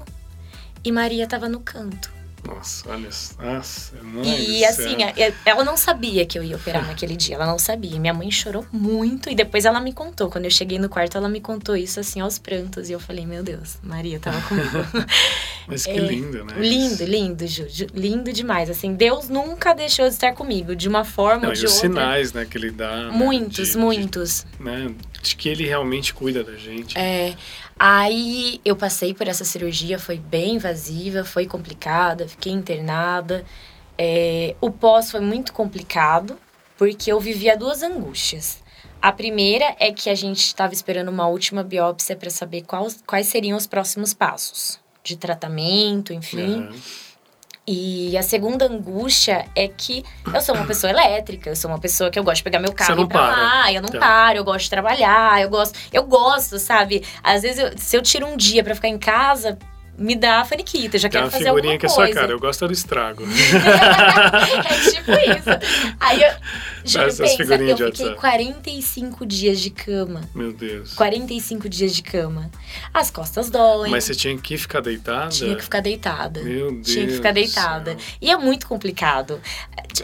[0.84, 2.17] E Maria tava no canto.
[2.48, 3.08] Nossa, olha.
[3.38, 7.46] Nossa, do E assim, é- ela não sabia que eu ia operar naquele dia, ela
[7.46, 7.98] não sabia.
[8.00, 10.30] Minha mãe chorou muito e depois ela me contou.
[10.30, 12.88] Quando eu cheguei no quarto, ela me contou isso assim aos prantos.
[12.88, 14.68] E eu falei, meu Deus, Maria tava comigo.
[15.68, 16.54] Mas que é, lindo, né?
[16.58, 18.70] Lindo, lindo, Ju, lindo demais.
[18.70, 21.74] Assim, Deus nunca deixou de estar comigo, de uma forma Não, ou de e os
[21.74, 21.88] outra.
[21.88, 23.10] sinais, né, que ele dá.
[23.12, 24.46] Muitos, né, de, muitos.
[24.58, 26.96] De, né, de que ele realmente cuida da gente.
[26.96, 27.34] É.
[27.78, 33.44] Aí eu passei por essa cirurgia, foi bem invasiva, foi complicada, fiquei internada.
[33.96, 36.36] É, o pós foi muito complicado,
[36.76, 38.62] porque eu vivia duas angústias.
[39.00, 43.28] A primeira é que a gente estava esperando uma última biópsia para saber quais, quais
[43.28, 46.62] seriam os próximos passos de tratamento, enfim.
[46.62, 46.80] Uhum.
[47.70, 50.02] E a segunda angústia é que
[50.32, 52.72] eu sou uma pessoa elétrica, eu sou uma pessoa que eu gosto de pegar meu
[52.72, 53.36] carro e ir pra para.
[53.36, 53.98] lá, eu não tá.
[53.98, 57.04] paro, eu gosto de trabalhar, eu gosto, eu gosto, sabe?
[57.22, 59.58] Às vezes, eu, se eu tiro um dia para ficar em casa,
[59.98, 61.68] me dá a faniquita, já Tem quero fazer alguma coisa.
[61.68, 63.24] Uma figurinha que é sua cara, eu gosto do estrago.
[63.28, 65.94] é tipo isso.
[66.00, 66.32] Aí eu,
[66.88, 68.20] juro, Essas pensa, eu fiquei WhatsApp.
[68.20, 70.22] 45 dias de cama.
[70.34, 70.94] Meu Deus.
[70.94, 72.50] 45 dias de cama.
[72.92, 73.90] As costas doem.
[73.90, 75.28] Mas você tinha que ficar deitada?
[75.28, 76.42] Tinha que ficar deitada.
[76.42, 77.96] Meu Deus Tinha que ficar deitada.
[78.20, 79.40] E é muito complicado.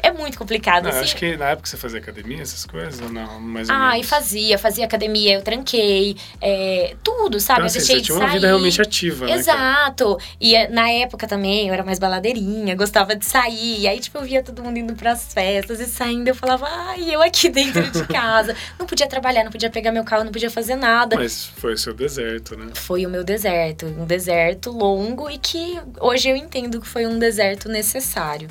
[0.03, 0.85] É muito complicado.
[0.85, 1.01] Não, assim.
[1.01, 3.41] Acho que na época você fazia academia, essas coisas, ou não?
[3.41, 4.59] Mais ou ah, e fazia.
[4.59, 6.17] Fazia academia, eu tranquei.
[6.41, 7.61] É, tudo, sabe?
[7.61, 8.27] Então, eu deixei você de tinha sair.
[8.27, 9.33] uma vida realmente ativa, né?
[9.33, 10.19] Exato.
[10.41, 13.81] E eh, na época também, eu era mais baladeirinha, gostava de sair.
[13.81, 16.29] E aí, tipo, eu via todo mundo indo pras festas e saindo.
[16.29, 18.57] Eu falava, ai, eu aqui dentro de casa.
[18.79, 21.17] não podia trabalhar, não podia pegar meu carro, não podia fazer nada.
[21.17, 22.73] Mas foi o seu deserto, né?
[22.75, 23.87] Foi o meu deserto.
[23.87, 28.49] Um deserto longo e que hoje eu entendo que foi um deserto necessário.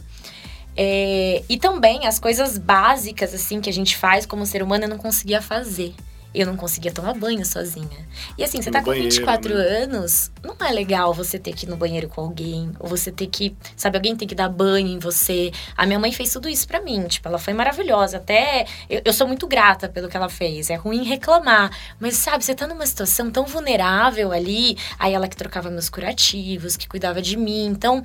[0.75, 4.89] É, e também as coisas básicas, assim, que a gente faz como ser humano, eu
[4.89, 5.93] não conseguia fazer.
[6.33, 8.07] Eu não conseguia tomar banho sozinha.
[8.37, 9.61] E assim, você no tá com banheiro, 24 né?
[9.83, 13.27] anos, não é legal você ter que ir no banheiro com alguém, ou você ter
[13.27, 15.51] que, sabe, alguém tem que dar banho em você.
[15.77, 18.17] A minha mãe fez tudo isso para mim, tipo, ela foi maravilhosa.
[18.17, 20.69] Até eu, eu, sou muito grata pelo que ela fez.
[20.69, 21.69] É ruim reclamar,
[21.99, 26.75] mas sabe, você tá numa situação tão vulnerável ali, aí ela que trocava meus curativos,
[26.75, 27.65] que cuidava de mim.
[27.65, 28.03] Então,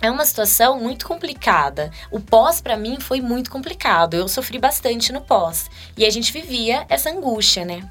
[0.00, 1.90] é uma situação muito complicada.
[2.10, 4.14] O pós para mim foi muito complicado.
[4.14, 7.88] Eu sofri bastante no pós e a gente vivia essa angústia, né?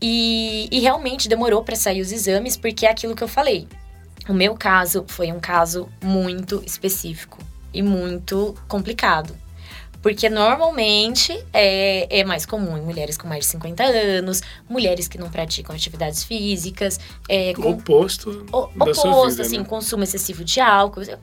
[0.00, 3.68] E, e realmente demorou para sair os exames porque é aquilo que eu falei.
[4.28, 7.38] O meu caso foi um caso muito específico
[7.72, 9.36] e muito complicado.
[10.02, 15.18] Porque normalmente é, é mais comum em mulheres com mais de 50 anos, mulheres que
[15.18, 17.00] não praticam atividades físicas.
[17.28, 18.46] É, com, oposto.
[18.52, 19.64] O, oposto, vida, assim, né?
[19.64, 21.02] consumo excessivo de álcool.
[21.02, 21.18] Eu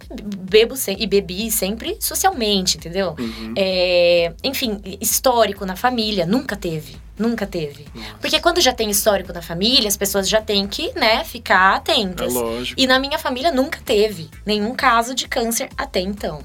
[0.49, 3.15] bebo e bebi sempre socialmente, entendeu?
[3.17, 3.53] Uhum.
[3.57, 6.97] É, enfim, histórico na família, nunca teve.
[7.17, 7.85] Nunca teve.
[7.95, 8.15] Nossa.
[8.19, 12.35] Porque quando já tem histórico na família, as pessoas já têm que, né, ficar atentas.
[12.35, 12.81] É lógico.
[12.81, 16.41] E na minha família nunca teve nenhum caso de câncer até então.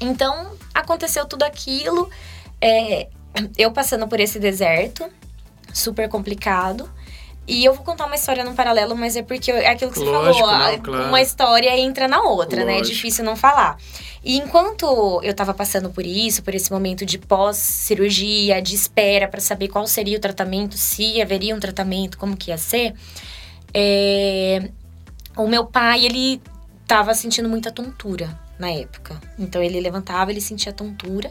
[0.00, 2.10] Então, aconteceu tudo aquilo.
[2.60, 3.08] É,
[3.56, 5.08] eu passando por esse deserto,
[5.72, 6.90] super complicado.
[7.46, 10.04] E eu vou contar uma história no paralelo, mas é porque é aquilo que você
[10.06, 10.72] Lógico, falou.
[10.72, 11.08] Não, claro.
[11.08, 12.72] Uma história entra na outra, Lógico.
[12.72, 12.78] né?
[12.78, 13.76] É difícil não falar.
[14.24, 19.40] E enquanto eu tava passando por isso, por esse momento de pós-cirurgia, de espera para
[19.40, 22.94] saber qual seria o tratamento, se haveria um tratamento, como que ia ser,
[23.74, 24.70] é...
[25.36, 26.40] o meu pai, ele
[26.86, 29.20] tava sentindo muita tontura na época.
[29.38, 31.30] Então ele levantava, ele sentia tontura.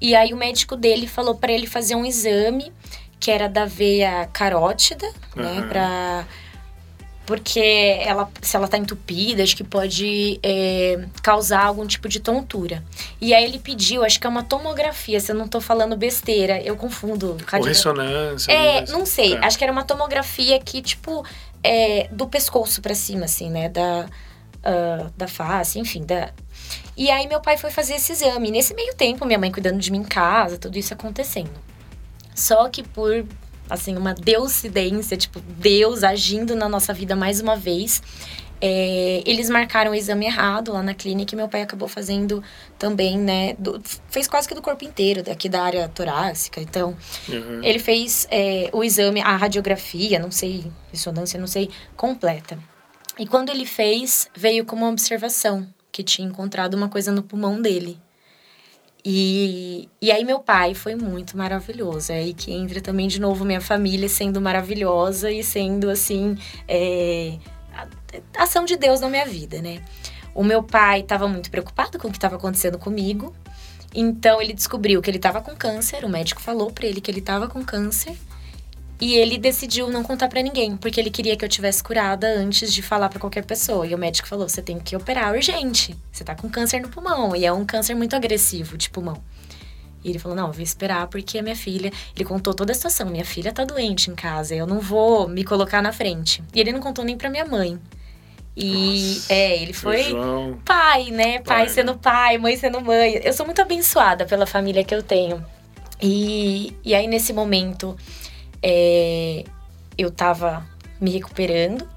[0.00, 2.72] E aí o médico dele falou para ele fazer um exame
[3.20, 5.42] que era da veia carótida, uhum.
[5.42, 6.26] né, para
[7.24, 7.60] porque
[8.04, 12.82] ela, se ela tá entupida, acho que pode é, causar algum tipo de tontura.
[13.20, 16.60] E aí ele pediu, acho que é uma tomografia, se eu não tô falando besteira,
[16.60, 17.36] eu confundo.
[17.52, 18.50] Ou ressonância.
[18.50, 18.90] É, mas...
[18.90, 19.46] não sei, é.
[19.46, 21.24] acho que era uma tomografia que, tipo,
[21.62, 24.06] é, do pescoço para cima, assim, né, da,
[24.58, 26.32] uh, da face, enfim, da,
[26.96, 28.50] e aí meu pai foi fazer esse exame.
[28.50, 31.50] Nesse meio tempo, minha mãe cuidando de mim em casa, tudo isso acontecendo.
[32.34, 33.24] Só que por,
[33.68, 38.02] assim, uma deucidência, tipo, Deus agindo na nossa vida mais uma vez,
[38.60, 42.42] é, eles marcaram o exame errado lá na clínica e meu pai acabou fazendo
[42.78, 43.54] também, né?
[43.58, 46.60] Do, fez quase que do corpo inteiro, daqui da área torácica.
[46.60, 46.96] Então,
[47.28, 47.60] uhum.
[47.64, 52.58] ele fez é, o exame, a radiografia, não sei, ressonância, não sei, completa.
[53.18, 58.00] E quando ele fez, veio como observação que tinha encontrado uma coisa no pulmão dele.
[59.04, 62.12] E, e aí meu pai foi muito maravilhoso.
[62.12, 67.36] É aí que entra também de novo minha família sendo maravilhosa e sendo assim é,
[67.74, 69.82] a, ação de Deus na minha vida, né?
[70.34, 73.34] O meu pai estava muito preocupado com o que estava acontecendo comigo.
[73.94, 76.04] Então ele descobriu que ele estava com câncer.
[76.04, 78.16] O médico falou para ele que ele estava com câncer.
[79.02, 82.72] E ele decidiu não contar para ninguém, porque ele queria que eu tivesse curada antes
[82.72, 83.84] de falar para qualquer pessoa.
[83.84, 85.96] E o médico falou: "Você tem que operar urgente.
[86.12, 89.20] Você tá com câncer no pulmão e é um câncer muito agressivo de pulmão".
[90.04, 92.74] E ele falou: "Não, eu vou esperar porque a minha filha, ele contou toda a
[92.76, 93.10] situação.
[93.10, 96.40] Minha filha tá doente em casa, eu não vou me colocar na frente".
[96.54, 97.80] E ele não contou nem para minha mãe.
[98.56, 100.60] E Nossa, é, ele foi João.
[100.64, 101.40] pai, né?
[101.40, 101.98] Pai, pai sendo né?
[102.00, 103.20] pai, mãe sendo mãe.
[103.24, 105.44] Eu sou muito abençoada pela família que eu tenho.
[106.00, 107.96] E, e aí, nesse momento,
[108.62, 109.44] é,
[109.98, 110.66] eu tava
[111.00, 111.88] me recuperando.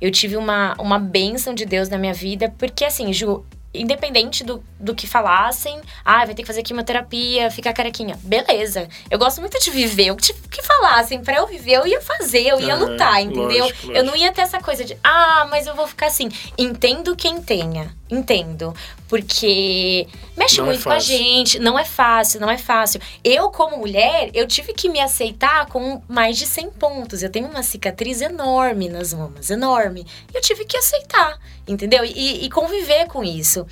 [0.00, 4.62] Eu tive uma, uma bênção de Deus na minha vida, porque assim, Ju, independente do,
[4.78, 8.18] do que falassem, ah, vai ter que fazer quimioterapia, ficar carequinha.
[8.22, 8.88] Beleza.
[9.10, 10.10] Eu gosto muito de viver.
[10.10, 13.64] O que, que falassem pra eu viver, eu ia fazer, eu ia lutar, entendeu?
[13.64, 13.92] Lógico, lógico.
[13.92, 16.28] Eu não ia ter essa coisa de, ah, mas eu vou ficar assim.
[16.58, 17.94] Entendo quem tenha.
[18.10, 18.74] Entendo.
[19.08, 20.06] Porque
[20.36, 23.00] mexe não é muito é com a gente, não é fácil, não é fácil.
[23.24, 27.22] Eu, como mulher, eu tive que me aceitar com mais de 100 pontos.
[27.22, 30.06] Eu tenho uma cicatriz enorme nas mamas, enorme.
[30.32, 32.04] Eu tive que aceitar, entendeu?
[32.04, 33.66] E, e conviver com isso.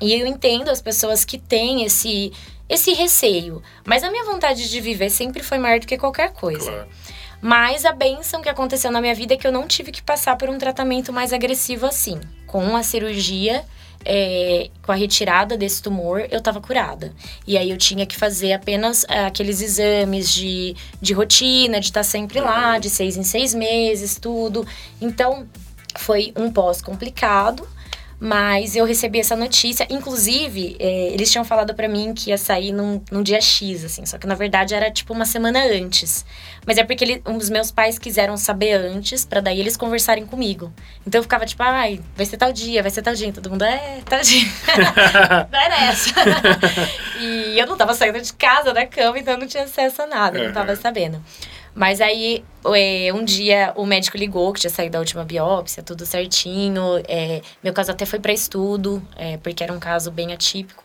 [0.00, 2.32] E eu entendo as pessoas que têm esse,
[2.68, 3.62] esse receio.
[3.84, 6.70] Mas a minha vontade de viver sempre foi maior do que qualquer coisa.
[6.70, 6.88] Claro.
[7.40, 10.36] Mas a benção que aconteceu na minha vida é que eu não tive que passar
[10.36, 12.18] por um tratamento mais agressivo assim.
[12.46, 13.64] Com a cirurgia,
[14.04, 17.12] é, com a retirada desse tumor, eu estava curada.
[17.46, 22.00] E aí eu tinha que fazer apenas é, aqueles exames de, de rotina, de estar
[22.00, 24.66] tá sempre lá, de seis em seis meses, tudo.
[25.00, 25.46] Então,
[25.96, 27.66] foi um pós complicado,
[28.18, 29.86] mas eu recebi essa notícia.
[29.90, 34.06] Inclusive, é, eles tinham falado para mim que ia sair num, num, dia X, assim.
[34.06, 36.24] Só que na verdade era tipo uma semana antes.
[36.66, 40.24] Mas é porque ele, um, os meus pais quiseram saber antes, para daí eles conversarem
[40.24, 40.72] comigo.
[41.06, 43.28] Então eu ficava tipo, ai, vai ser tal dia, vai ser tal dia.
[43.28, 44.48] E todo mundo, é, tal dia.
[45.50, 46.14] vai nessa.
[47.20, 50.06] e eu não tava saindo de casa, da cama, então eu não tinha acesso a
[50.06, 50.46] nada, uhum.
[50.46, 51.22] não tava sabendo.
[51.74, 56.06] Mas aí, é, um dia, o médico ligou que tinha saído da última biópsia, tudo
[56.06, 57.02] certinho.
[57.08, 60.84] É, meu caso até foi para estudo, é, porque era um caso bem atípico.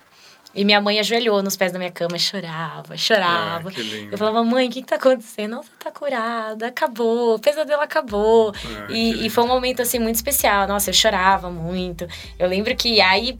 [0.53, 3.69] E minha mãe ajoelhou nos pés da minha cama, chorava, chorava.
[3.69, 5.57] Ah, eu falava, mãe, o que, que tá acontecendo?
[5.57, 8.51] Você tá curada, acabou, o pesadelo acabou.
[8.65, 10.67] Ah, e, e foi um momento, assim, muito especial.
[10.67, 12.07] Nossa, eu chorava muito.
[12.39, 13.39] Eu lembro que aí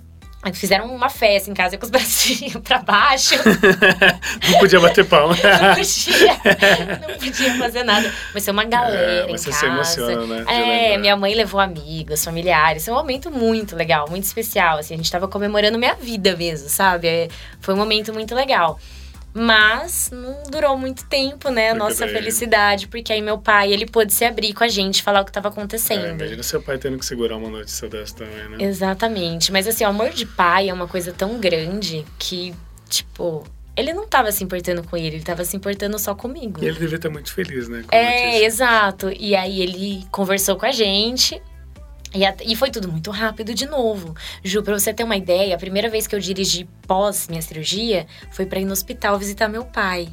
[0.54, 3.36] Fizeram uma festa em casa com os bracinhos pra baixo.
[4.50, 5.36] não podia bater palma.
[5.36, 7.08] não podia.
[7.08, 8.12] Não podia fazer nada.
[8.34, 9.60] Mas ser uma galera é, em você casa.
[9.60, 10.94] se emociona, né?
[10.94, 12.86] É, minha mãe levou amigos, familiares.
[12.86, 14.78] Foi um momento muito legal, muito especial.
[14.78, 17.08] Assim, a gente tava comemorando minha vida mesmo, sabe?
[17.08, 17.28] É,
[17.60, 18.80] foi um momento muito legal.
[19.34, 24.12] Mas não durou muito tempo, né, a nossa felicidade, porque aí meu pai, ele pôde
[24.12, 26.06] se abrir com a gente, falar o que estava acontecendo.
[26.06, 28.58] É, imagina seu pai tendo que segurar uma notícia dessa também, né?
[28.60, 29.52] Exatamente.
[29.52, 32.54] Mas assim, o amor de pai é uma coisa tão grande que,
[32.90, 33.46] tipo,
[33.80, 36.62] ele não estava se importando com ele, ele estava se importando só comigo.
[36.62, 37.86] E ele devia estar muito feliz, né?
[37.92, 39.10] é, exato.
[39.18, 41.42] E aí ele conversou com a gente,
[42.14, 44.16] e, a, e, foi tudo muito rápido de novo.
[44.44, 48.08] Ju, pra você ter uma ideia, a primeira vez que eu dirigi pós minha cirurgia
[48.32, 50.10] foi para ir no hospital visitar meu pai.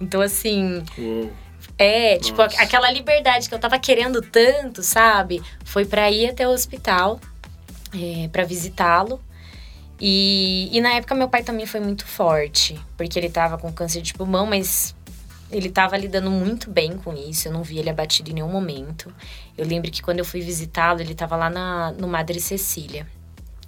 [0.00, 0.82] Então, assim.
[0.98, 1.30] Uou.
[1.78, 2.50] É, tipo, Nossa.
[2.50, 5.42] tipo, aquela liberdade que eu tava querendo tanto, sabe?
[5.64, 7.18] Foi para ir até o hospital,
[7.94, 9.20] é, para visitá-lo.
[9.98, 14.00] E, e na época meu pai também foi muito forte, porque ele tava com câncer
[14.00, 14.94] de pulmão, mas
[15.50, 19.12] ele estava lidando muito bem com isso, eu não vi ele abatido em nenhum momento.
[19.56, 23.06] Eu lembro que quando eu fui visitá-lo, ele estava lá na, no Madre Cecília.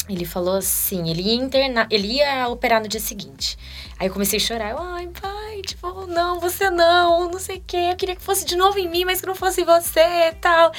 [0.09, 3.57] Ele falou assim, ele ia internar, ele ia operar no dia seguinte.
[3.99, 4.71] Aí eu comecei a chorar.
[4.71, 7.89] Eu, ai, pai, tipo, não, você não, não sei o quê.
[7.93, 10.73] Eu queria que fosse de novo em mim, mas que não fosse você e tal.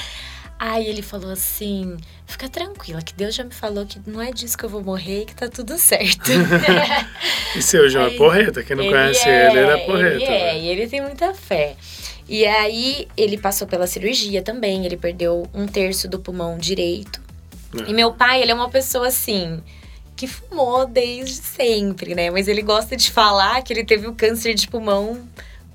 [0.66, 4.58] Aí ele falou assim: fica tranquila, que Deus já me falou que não é disso
[4.58, 6.32] que eu vou morrer e que tá tudo certo.
[7.54, 10.16] e seu João é porreta, quem não ele conhece é, ele, ele é porreta.
[10.16, 10.60] Ele é, né?
[10.60, 11.76] e ele tem muita fé.
[12.30, 17.20] E aí ele passou pela cirurgia também, ele perdeu um terço do pulmão direito.
[17.86, 19.62] E meu pai, ele é uma pessoa assim
[20.16, 22.32] que fumou desde sempre, né?
[22.32, 25.28] Mas ele gosta de falar que ele teve o câncer de pulmão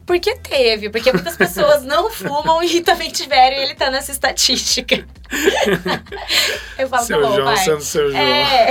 [0.09, 5.07] porque teve, porque muitas pessoas não fumam e também tiveram e ele tá nessa estatística.
[6.79, 7.57] Eu falo, seu tá bom, João pai.
[7.59, 8.19] sendo seu João.
[8.19, 8.69] É,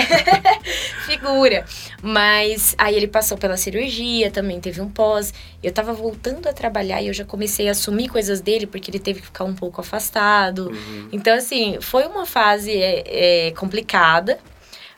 [1.05, 1.63] figura.
[2.01, 5.31] Mas aí ele passou pela cirurgia, também teve um pós.
[5.61, 8.99] Eu tava voltando a trabalhar e eu já comecei a assumir coisas dele, porque ele
[8.99, 10.71] teve que ficar um pouco afastado.
[10.71, 11.09] Uhum.
[11.11, 13.03] Então, assim, foi uma fase é,
[13.47, 14.39] é, complicada,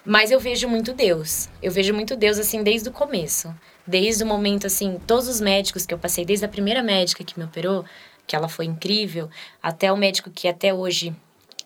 [0.05, 1.49] mas eu vejo muito Deus.
[1.61, 3.53] Eu vejo muito Deus, assim, desde o começo
[3.89, 7.37] desde o momento, assim, todos os médicos que eu passei, desde a primeira médica que
[7.37, 7.83] me operou,
[8.27, 9.29] que ela foi incrível,
[9.61, 11.15] até o médico que até hoje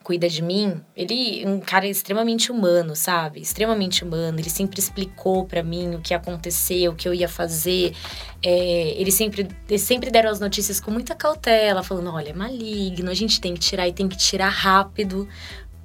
[0.04, 3.42] cuida de mim, ele um cara extremamente humano, sabe?
[3.42, 4.38] Extremamente humano.
[4.38, 7.96] Ele sempre explicou para mim o que ia acontecer, o que eu ia fazer.
[8.44, 13.10] É, ele sempre, eles sempre deram as notícias com muita cautela, falando: olha, é maligno,
[13.10, 15.28] a gente tem que tirar e tem que tirar rápido,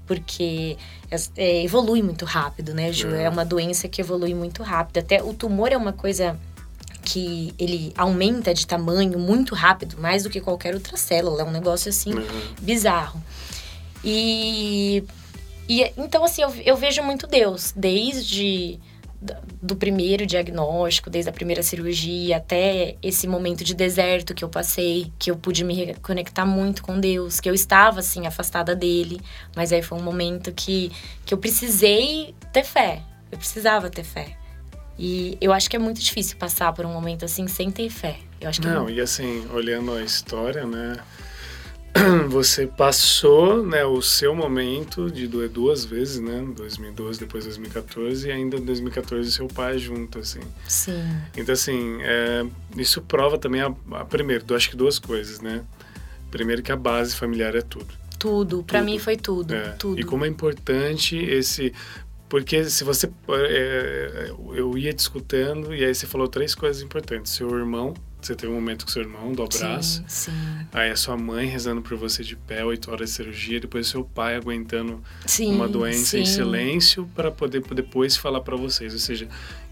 [0.09, 0.77] porque
[1.37, 3.14] é, evolui muito rápido, né, Ju?
[3.14, 3.25] É.
[3.25, 4.99] é uma doença que evolui muito rápido.
[4.99, 6.37] Até o tumor é uma coisa
[7.05, 11.42] que ele aumenta de tamanho muito rápido, mais do que qualquer outra célula.
[11.42, 12.55] É um negócio assim uhum.
[12.61, 13.23] bizarro.
[14.03, 15.05] E,
[15.68, 18.79] E então, assim, eu, eu vejo muito Deus, desde
[19.21, 25.13] do primeiro diagnóstico, desde a primeira cirurgia até esse momento de deserto que eu passei,
[25.19, 29.21] que eu pude me reconectar muito com Deus, que eu estava assim afastada dele,
[29.57, 30.93] mas aí foi um momento que
[31.27, 33.03] que eu precisei ter fé.
[33.31, 34.37] Eu precisava ter fé.
[34.99, 38.19] E eu acho que é muito difícil passar por um momento assim sem ter fé.
[38.41, 40.97] Eu acho que não, e assim, olhando a história, né,
[42.29, 46.45] você passou né, o seu momento de doer duas vezes, né?
[46.57, 50.41] 2012, depois 2014, e ainda em 2014 seu pai junto, assim.
[50.67, 51.03] Sim.
[51.37, 55.63] Então, assim, é, isso prova também, a, a, primeiro, acho que duas coisas, né?
[56.31, 57.89] Primeiro que a base familiar é tudo.
[58.19, 59.71] Tudo, para mim foi tudo, é.
[59.71, 60.01] tudo.
[60.01, 61.73] E como é importante esse...
[62.29, 63.09] Porque se você...
[63.29, 67.33] É, eu ia discutindo e aí você falou três coisas importantes.
[67.33, 70.03] Seu irmão, você teve um momento com seu irmão do abraço.
[70.07, 70.67] Sim, sim.
[70.73, 73.61] Aí a sua mãe rezando por você de pé, oito horas de cirurgia.
[73.61, 78.93] Depois seu pai aguentando sim, uma doença em silêncio para poder depois falar para vocês.
[78.93, 79.29] Ou seja,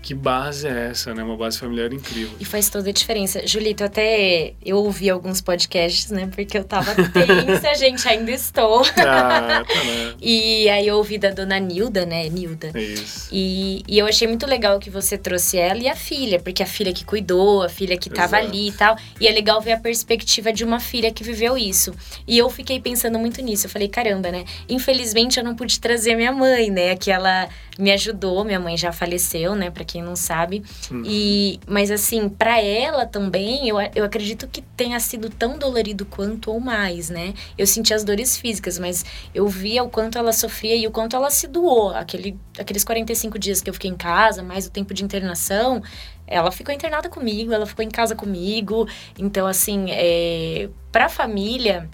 [0.06, 1.20] que base é essa, né?
[1.20, 2.36] Uma base familiar incrível.
[2.38, 3.44] E faz toda a diferença.
[3.44, 6.30] Julito, até eu ouvi alguns podcasts, né?
[6.32, 8.82] Porque eu tava tensa, gente, ainda estou.
[8.98, 10.14] Ah, tá, né?
[10.22, 12.28] E aí eu ouvi da dona Nilda, né?
[12.28, 12.70] Nilda.
[12.78, 13.28] Isso.
[13.32, 16.66] E, e eu achei muito legal que você trouxe ela e a filha, porque a
[16.66, 18.52] filha que cuidou, a filha que tava Exato.
[18.52, 18.96] ali e tal.
[19.20, 21.92] E é legal ver a perspectiva de uma filha que viveu isso.
[22.28, 23.66] E eu fiquei pensando muito nisso.
[23.66, 24.44] Eu falei, caramba, né?
[24.68, 26.94] Infelizmente eu não pude trazer minha mãe, né?
[26.94, 28.44] Que ela me ajudou.
[28.44, 29.68] Minha mãe já faleceu, né?
[29.68, 30.62] Pra quem não sabe.
[30.90, 31.02] Hum.
[31.04, 36.50] E, mas assim, para ela também, eu, eu acredito que tenha sido tão dolorido quanto
[36.50, 37.34] ou mais, né?
[37.56, 39.04] Eu senti as dores físicas, mas
[39.34, 41.90] eu via o quanto ela sofria e o quanto ela se doou.
[41.90, 45.82] Aquele, aqueles 45 dias que eu fiquei em casa, mais o tempo de internação,
[46.26, 48.88] ela ficou internada comigo, ela ficou em casa comigo.
[49.18, 51.88] Então, assim, é, pra família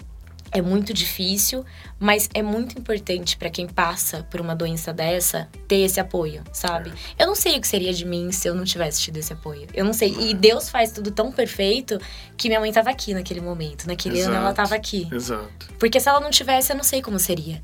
[0.53, 1.65] é muito difícil,
[1.99, 6.93] mas é muito importante para quem passa por uma doença dessa ter esse apoio, sabe?
[7.17, 7.23] É.
[7.23, 9.67] Eu não sei o que seria de mim se eu não tivesse tido esse apoio.
[9.73, 10.15] Eu não sei.
[10.19, 11.99] E Deus faz tudo tão perfeito
[12.37, 13.87] que minha mãe tava aqui naquele momento.
[13.87, 14.55] Naquele ano ela Exato.
[14.55, 15.07] tava aqui.
[15.11, 15.73] Exato.
[15.79, 17.61] Porque se ela não tivesse, eu não sei como seria.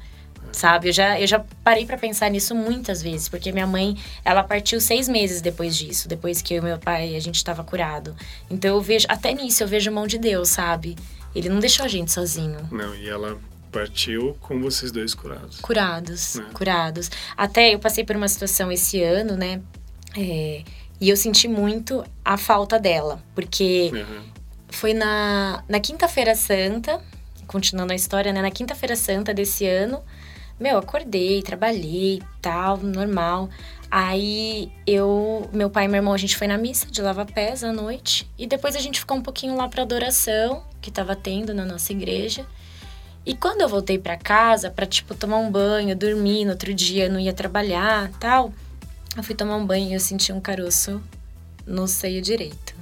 [0.51, 0.89] Sabe?
[0.89, 4.81] Eu já, eu já parei para pensar nisso muitas vezes, porque minha mãe, ela partiu
[4.81, 8.15] seis meses depois disso, depois que eu e meu pai, a gente tava curado.
[8.49, 10.95] Então eu vejo, até nisso eu vejo mão de Deus, sabe?
[11.35, 12.57] Ele não deixou a gente sozinho.
[12.71, 13.37] Não, e ela
[13.71, 15.59] partiu com vocês dois curados.
[15.61, 16.41] Curados, É.
[16.53, 17.11] curados.
[17.37, 19.61] Até eu passei por uma situação esse ano, né?
[20.17, 20.63] É,
[20.99, 24.23] e eu senti muito a falta dela, porque Uhum.
[24.69, 26.99] foi na, na Quinta-feira Santa,
[27.45, 28.41] continuando a história, né?
[28.41, 30.01] Na Quinta-feira Santa desse ano,
[30.59, 33.49] meu, acordei, trabalhei, tal, normal.
[33.89, 37.71] Aí eu, meu pai e meu irmão, a gente foi na missa de lava-pés à
[37.71, 38.29] noite.
[38.37, 41.91] E depois a gente ficou um pouquinho lá pra adoração, que tava tendo na nossa
[41.91, 42.45] igreja.
[43.25, 47.09] E quando eu voltei pra casa, pra, tipo, tomar um banho, dormir, no outro dia
[47.09, 48.53] não ia trabalhar tal,
[49.15, 51.01] eu fui tomar um banho e eu senti um caroço
[51.65, 52.75] no seio direito.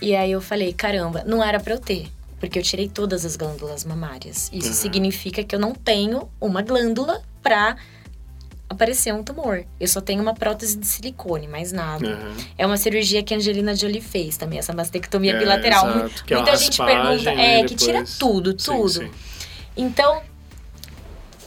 [0.00, 2.08] E aí eu falei, caramba, não era pra eu ter.
[2.40, 4.50] Porque eu tirei todas as glândulas mamárias.
[4.52, 4.74] Isso Uhum.
[4.74, 7.76] significa que eu não tenho uma glândula pra
[8.68, 9.64] aparecer um tumor.
[9.78, 12.06] Eu só tenho uma prótese de silicone, mais nada.
[12.08, 12.36] Uhum.
[12.56, 15.86] É uma cirurgia que a Angelina Jolie fez também, essa mastectomia É, bilateral.
[15.88, 18.88] Exato, que é Muita gente raspagem, pergunta, né, é, que tira depois- tudo, Sim, tudo.
[18.90, 19.10] sim.
[19.76, 20.22] Então,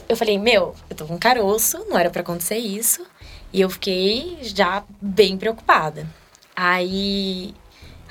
[0.08, 3.04] eu falei, meu, eu tô com caroço, não era pra acontecer isso.
[3.52, 6.06] E eu fiquei já bem preocupada.
[6.54, 7.54] Aí,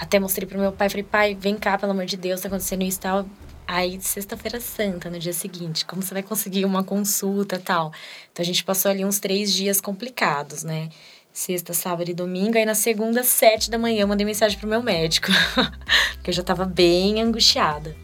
[0.04, 2.84] até mostrei pro meu pai, falei, pai, vem cá, pelo amor de Deus, tá acontecendo
[2.84, 3.26] isso e tal.
[3.66, 7.94] Aí, sexta-feira santa, no dia seguinte, como você vai conseguir uma consulta tal?
[8.32, 10.90] Então, a gente passou ali uns três dias complicados, né?
[11.32, 12.58] Sexta, sábado e domingo.
[12.58, 15.30] Aí, na segunda, sete da manhã, eu mandei mensagem pro meu médico.
[16.16, 17.96] porque eu já tava bem angustiada.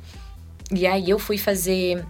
[0.72, 2.06] E aí, eu fui fazer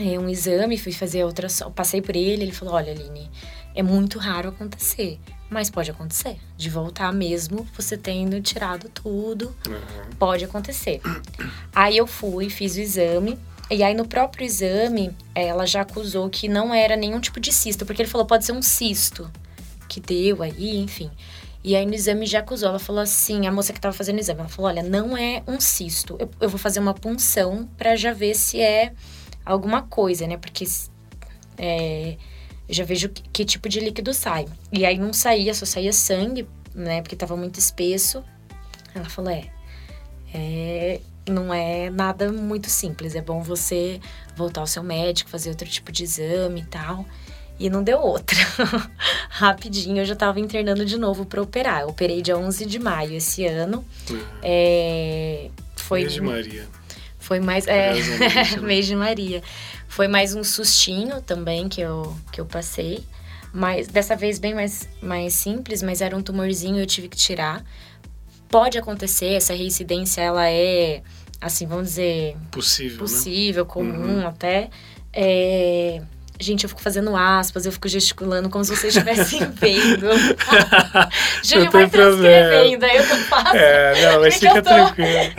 [0.00, 1.48] é, um exame, fui fazer outra.
[1.74, 3.30] Passei por ele, ele falou: Olha, Aline,
[3.78, 6.36] é muito raro acontecer, mas pode acontecer.
[6.56, 10.10] De voltar mesmo, você tendo tirado tudo, Uhum.
[10.18, 11.00] pode acontecer.
[11.74, 13.38] Aí eu fui, fiz o exame.
[13.70, 17.84] E aí, no próprio exame, ela já acusou que não era nenhum tipo de cisto,
[17.86, 19.30] porque ele falou: pode ser um cisto
[19.88, 21.10] que deu aí, enfim.
[21.62, 22.70] E aí, no exame já acusou.
[22.70, 25.42] Ela falou assim: a moça que tava fazendo o exame, ela falou: olha, não é
[25.46, 26.16] um cisto.
[26.18, 28.92] Eu, eu vou fazer uma punção pra já ver se é
[29.44, 30.36] alguma coisa, né?
[30.38, 30.64] Porque
[31.58, 32.16] é,
[32.68, 34.46] eu já vejo que, que tipo de líquido sai.
[34.72, 37.00] E aí não saía, só saía sangue, né?
[37.00, 38.22] Porque tava muito espesso.
[38.94, 39.48] Ela falou: é,
[40.34, 43.14] é, não é nada muito simples.
[43.14, 44.00] É bom você
[44.36, 47.06] voltar ao seu médico, fazer outro tipo de exame e tal.
[47.58, 48.38] E não deu outra.
[49.30, 51.80] Rapidinho eu já tava internando de novo pra operar.
[51.80, 53.84] Eu operei dia 11 de maio esse ano.
[54.08, 54.20] Uhum.
[54.42, 56.68] É, foi Virgem Maria.
[57.18, 57.66] Foi mais.
[57.66, 57.94] É,
[58.62, 59.42] mês de Maria.
[59.88, 63.02] Foi mais um sustinho também que eu, que eu passei.
[63.52, 67.64] Mas dessa vez bem mais, mais simples, mas era um tumorzinho eu tive que tirar.
[68.48, 71.02] Pode acontecer, essa reincidência ela é,
[71.40, 72.36] assim, vamos dizer.
[72.50, 72.98] Possível.
[72.98, 73.70] Possível, né?
[73.70, 74.28] comum uhum.
[74.28, 74.70] até.
[75.12, 76.02] É,
[76.40, 80.06] Gente, eu fico fazendo aspas, eu fico gesticulando como se vocês estivessem vendo.
[81.42, 83.56] Júlio vai transcrevendo, aí eu tô fazendo.
[83.56, 85.32] É, não, mas fica tranquilo.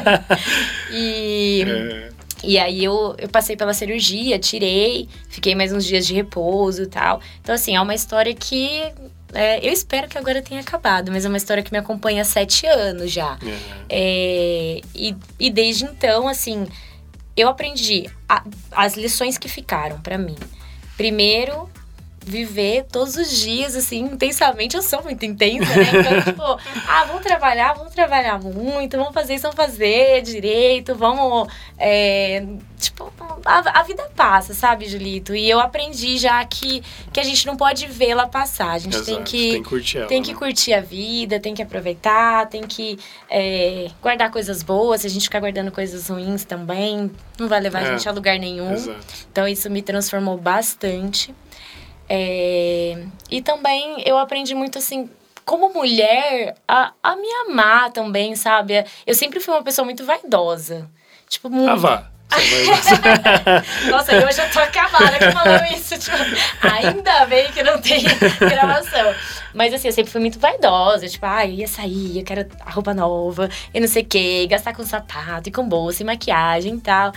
[0.90, 2.09] e, é.
[2.42, 6.86] E aí eu, eu passei pela cirurgia, tirei, fiquei mais uns dias de repouso e
[6.86, 7.20] tal.
[7.40, 8.92] Então, assim, é uma história que
[9.32, 12.24] é, eu espero que agora tenha acabado, mas é uma história que me acompanha há
[12.24, 13.38] sete anos já.
[13.42, 13.58] Uhum.
[13.88, 16.66] É, e, e desde então, assim,
[17.36, 20.36] eu aprendi a, as lições que ficaram para mim.
[20.96, 21.70] Primeiro,
[22.24, 24.76] viver todos os dias, assim, intensamente.
[24.76, 25.90] Eu sou muito intensa, né?
[25.94, 26.42] Então, tipo,
[26.86, 31.48] ah, vamos trabalhar, vamos trabalhar muito, vamos fazer isso, vamos fazer direito, vamos.
[31.78, 32.44] É,
[32.78, 33.10] tipo,
[33.44, 35.34] a, a, vida passa, sabe, Julito?
[35.34, 38.72] E eu aprendi já que, que a gente não pode vê-la passar.
[38.72, 39.52] A gente Exato, tem que.
[39.52, 40.38] Tem que curtir ela, Tem que né?
[40.38, 42.98] curtir a vida, tem que aproveitar, tem que
[43.30, 45.00] é, guardar coisas boas.
[45.00, 48.12] Se a gente ficar guardando coisas ruins também, não vai levar é, a gente a
[48.12, 48.72] lugar nenhum.
[48.72, 49.00] Exato.
[49.32, 51.34] Então, isso me transformou bastante.
[52.12, 52.98] É,
[53.30, 55.08] e também eu aprendi muito assim,
[55.44, 58.84] como mulher, a, a me amar também, sabe?
[59.06, 60.90] Eu sempre fui uma pessoa muito vaidosa.
[61.28, 61.70] Tipo, muito.
[61.70, 62.10] Ah, vá.
[63.90, 65.98] Nossa, eu já tô acabada aqui falando isso.
[65.98, 66.16] Tipo,
[66.62, 68.02] ainda bem que não tem
[68.38, 69.14] gravação.
[69.54, 71.08] Mas assim, eu sempre fui muito vaidosa.
[71.08, 74.46] Tipo, ah, eu ia sair, eu quero a roupa nova, e não sei o quê,
[74.48, 77.12] gastar com sapato e com bolsa e maquiagem e tal.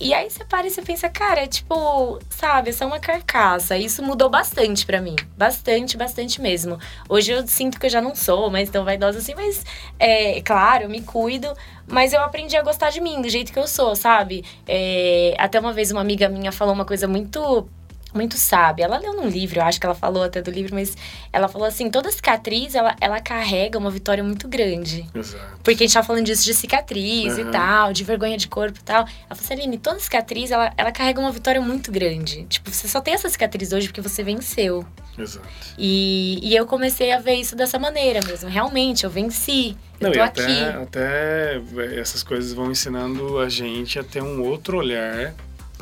[0.00, 3.76] E aí você para e você pensa, cara, é tipo, sabe, é uma carcaça.
[3.76, 5.14] Isso mudou bastante para mim.
[5.36, 6.78] Bastante, bastante mesmo.
[7.06, 9.62] Hoje eu sinto que eu já não sou mais tão vaidosa assim, mas
[9.98, 11.52] é claro, eu me cuido.
[11.86, 14.42] Mas eu aprendi a gostar de mim, do jeito que eu sou, sabe?
[14.66, 17.68] É, até uma vez uma amiga minha falou uma coisa muito
[18.14, 18.84] muito sábia.
[18.84, 20.96] Ela leu num livro, eu acho que ela falou até do livro, mas
[21.32, 25.06] ela falou assim: toda cicatriz ela, ela carrega uma vitória muito grande.
[25.14, 25.58] Exato.
[25.62, 27.48] Porque a gente tá falando disso de cicatriz uhum.
[27.48, 29.00] e tal, de vergonha de corpo e tal.
[29.00, 32.44] Ela falou assim: Aline, toda cicatriz ela, ela carrega uma vitória muito grande.
[32.44, 34.84] Tipo, você só tem essa cicatriz hoje porque você venceu.
[35.18, 35.48] Exato.
[35.78, 38.48] E, e eu comecei a ver isso dessa maneira mesmo.
[38.48, 39.76] Realmente, eu venci.
[40.00, 40.40] Eu Não, tô e aqui.
[40.40, 45.34] Até, até essas coisas vão ensinando a gente a ter um outro olhar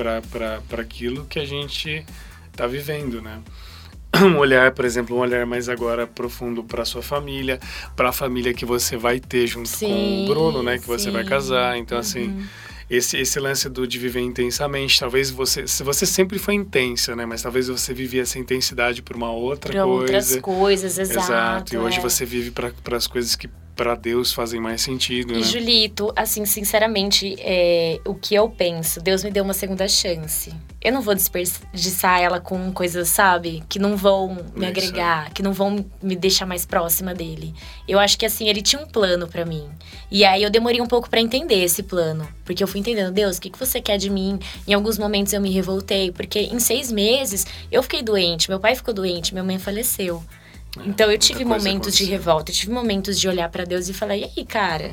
[0.02, 2.04] para aquilo que a gente
[2.50, 3.40] está vivendo, né?
[4.22, 7.60] Um olhar, por exemplo, um olhar mais agora profundo para sua família,
[7.94, 10.78] para a família que você vai ter junto sim, com o Bruno, né?
[10.78, 10.90] Que sim.
[10.90, 11.76] você vai casar.
[11.76, 12.38] Então, assim, uhum.
[12.38, 12.48] assim,
[12.90, 17.26] esse, esse lance do, de viver intensamente, talvez você, se você sempre foi intensa, né?
[17.26, 20.00] Mas talvez você vivia essa intensidade por uma outra pra coisa.
[20.00, 21.18] outras coisas, exato.
[21.20, 21.74] Exato.
[21.74, 22.00] E hoje é.
[22.00, 23.48] você vive para as coisas que
[23.78, 25.42] para Deus fazem mais sentido, E né?
[25.42, 30.52] Julito, assim, sinceramente, é, o que eu penso, Deus me deu uma segunda chance.
[30.82, 35.44] Eu não vou desperdiçar ela com coisas, sabe, que não vão me É agregar, que
[35.44, 37.54] não vão me deixar mais próxima dele.
[37.86, 39.68] Eu acho que assim, ele tinha um plano pra mim.
[40.10, 42.26] E aí eu demorei um pouco pra entender esse plano.
[42.44, 44.40] Porque eu fui entendendo, Deus, o que, que você quer de mim?
[44.66, 48.74] Em alguns momentos eu me revoltei, porque em seis meses eu fiquei doente, meu pai
[48.74, 50.20] ficou doente, minha mãe faleceu.
[50.84, 54.16] Então eu tive momentos de revolta, eu tive momentos de olhar pra Deus e falar:
[54.16, 54.92] "E aí, cara?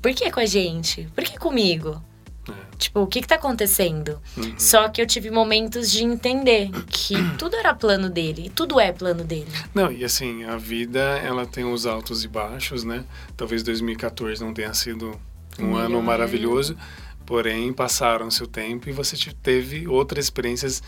[0.00, 1.08] Por que com a gente?
[1.14, 2.02] Por que comigo?"
[2.48, 2.52] É.
[2.76, 4.18] Tipo, o que que tá acontecendo?
[4.36, 4.54] Uhum.
[4.58, 8.90] Só que eu tive momentos de entender que tudo era plano dele, e tudo é
[8.92, 9.46] plano dele.
[9.72, 13.04] Não, e assim, a vida, ela tem os altos e baixos, né?
[13.36, 15.20] Talvez 2014 não tenha sido
[15.58, 16.76] um Melhor, ano maravilhoso,
[17.24, 20.82] porém passaram-se o tempo e você te- teve outras experiências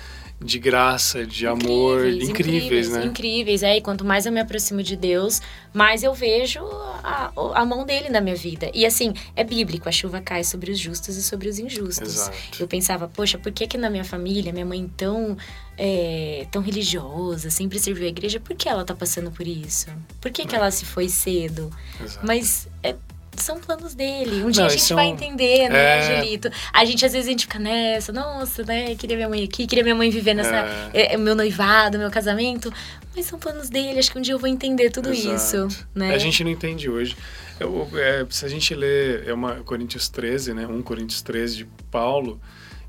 [0.44, 3.04] de graça, de amor, incríveis, incríveis, né?
[3.06, 3.78] Incríveis, é.
[3.78, 5.40] E quanto mais eu me aproximo de Deus,
[5.72, 6.60] mais eu vejo
[7.02, 8.70] a, a mão dele na minha vida.
[8.74, 12.14] E assim, é bíblico, a chuva cai sobre os justos e sobre os injustos.
[12.14, 12.36] Exato.
[12.60, 15.34] Eu pensava, poxa, por que que na minha família, minha mãe tão,
[15.78, 19.86] é, tão religiosa, sempre serviu a igreja, por que ela tá passando por isso?
[20.20, 20.58] Por que que É.
[20.58, 21.70] ela se foi cedo?
[22.02, 22.26] Exato.
[22.26, 22.94] Mas é,
[23.42, 24.42] são planos dele.
[24.44, 26.16] Um dia Não, a gente é vai um- entender, né, É.
[26.22, 26.50] Julito?
[26.72, 28.94] A gente, às vezes, a gente fica nessa, nossa, né?
[28.94, 30.56] Queria minha mãe aqui, queria minha mãe viver nessa.
[30.56, 30.90] É.
[30.92, 32.72] É, é, meu noivado, meu casamento.
[33.16, 35.34] Mas são planos dele, acho que um dia eu vou entender tudo Exato.
[35.36, 36.12] isso, né?
[36.14, 37.16] A gente não entende hoje.
[37.60, 40.66] Eu- é, se a gente ler é uma Coríntios 13, né?
[40.66, 42.40] 1 Coríntios 13 de Paulo,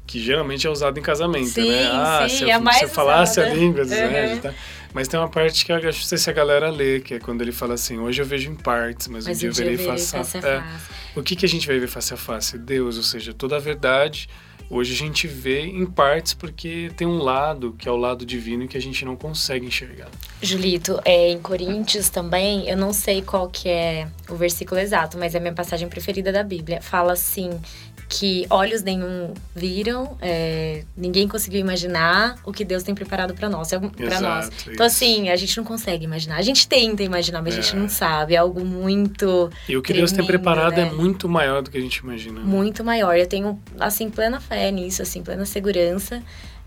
[0.07, 1.89] que geralmente é usado em casamento, Sim, né?
[1.91, 3.91] Ah, sim, se eu, é mais se eu falasse a língua Uhum.
[3.91, 4.53] anjos, tá?
[4.95, 7.19] Mas tem uma parte que eu acho- não sei se a galera lê, que é
[7.19, 9.77] quando ele fala assim, hoje eu vejo em partes, mas, Mas um dia eu verei
[9.77, 10.63] face a face é.
[11.13, 12.57] O que, que a gente vai ver face a face?
[12.57, 14.29] Deus, ou seja, toda a verdade.
[14.69, 18.69] Hoje a gente vê em partes porque tem um lado, que é o lado divino,
[18.69, 20.07] que a gente não consegue enxergar.
[20.41, 25.35] Julito, é, em Coríntios também, eu não sei qual que é o versículo exato, mas
[25.35, 26.81] é a minha passagem preferida da Bíblia.
[26.81, 27.59] Fala assim,
[28.07, 33.71] que olhos nenhum viram, é, ninguém conseguiu imaginar o que Deus tem preparado para nós,
[33.73, 34.51] é para nós.
[34.67, 36.37] Então assim, a gente não consegue imaginar.
[36.37, 37.59] A gente tenta imaginar, mas é.
[37.59, 38.35] a gente não sabe.
[38.35, 40.83] É algo muito E o que tremendo, Deus tem preparado né?
[40.87, 42.39] é muito maior do que a gente imagina.
[42.41, 43.17] Muito maior.
[43.17, 46.21] Eu tenho assim plena fé nisso, assim, plena segurança.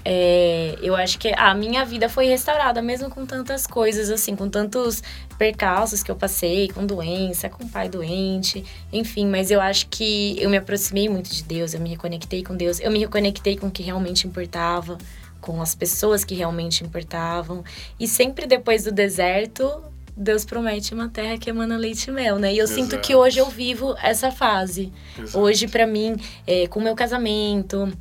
[0.04, 4.48] É, eu acho que a minha vida foi restaurada, mesmo com tantas coisas, assim, com
[4.48, 5.02] tantos
[5.36, 10.48] percalços que eu passei, com doença, com pai doente, enfim, mas eu acho que eu
[10.48, 13.70] me aproximei muito de Deus, eu me reconectei com Deus, eu me reconectei com o
[13.70, 14.98] que realmente importava,
[15.40, 17.62] com as pessoas que realmente importavam,
[17.98, 19.82] e sempre depois do deserto,
[20.16, 22.52] Deus promete uma terra que emana leite e mel, né?
[22.52, 22.80] E eu Exato.
[22.80, 24.92] sinto que hoje eu vivo essa fase.
[25.16, 25.38] Exato.
[25.38, 27.92] Hoje, para mim, é, com o meu casamento,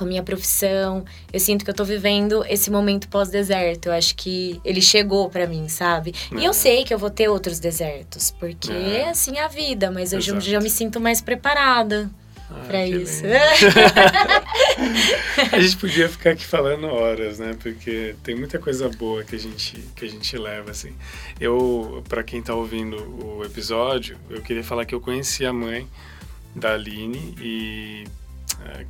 [0.00, 1.04] com a minha profissão.
[1.30, 3.90] Eu sinto que eu tô vivendo esse momento pós-deserto.
[3.90, 6.14] Eu acho que ele chegou para mim, sabe?
[6.32, 6.36] É.
[6.36, 9.90] E eu sei que eu vou ter outros desertos, porque é, assim é a vida,
[9.90, 12.10] mas eu já, me sinto mais preparada.
[12.50, 13.22] Ah, para isso.
[15.52, 17.56] a gente podia ficar aqui falando horas, né?
[17.62, 20.92] Porque tem muita coisa boa que a gente que a gente leva assim.
[21.38, 25.86] Eu, para quem tá ouvindo o episódio, eu queria falar que eu conheci a mãe
[26.52, 28.04] da Aline e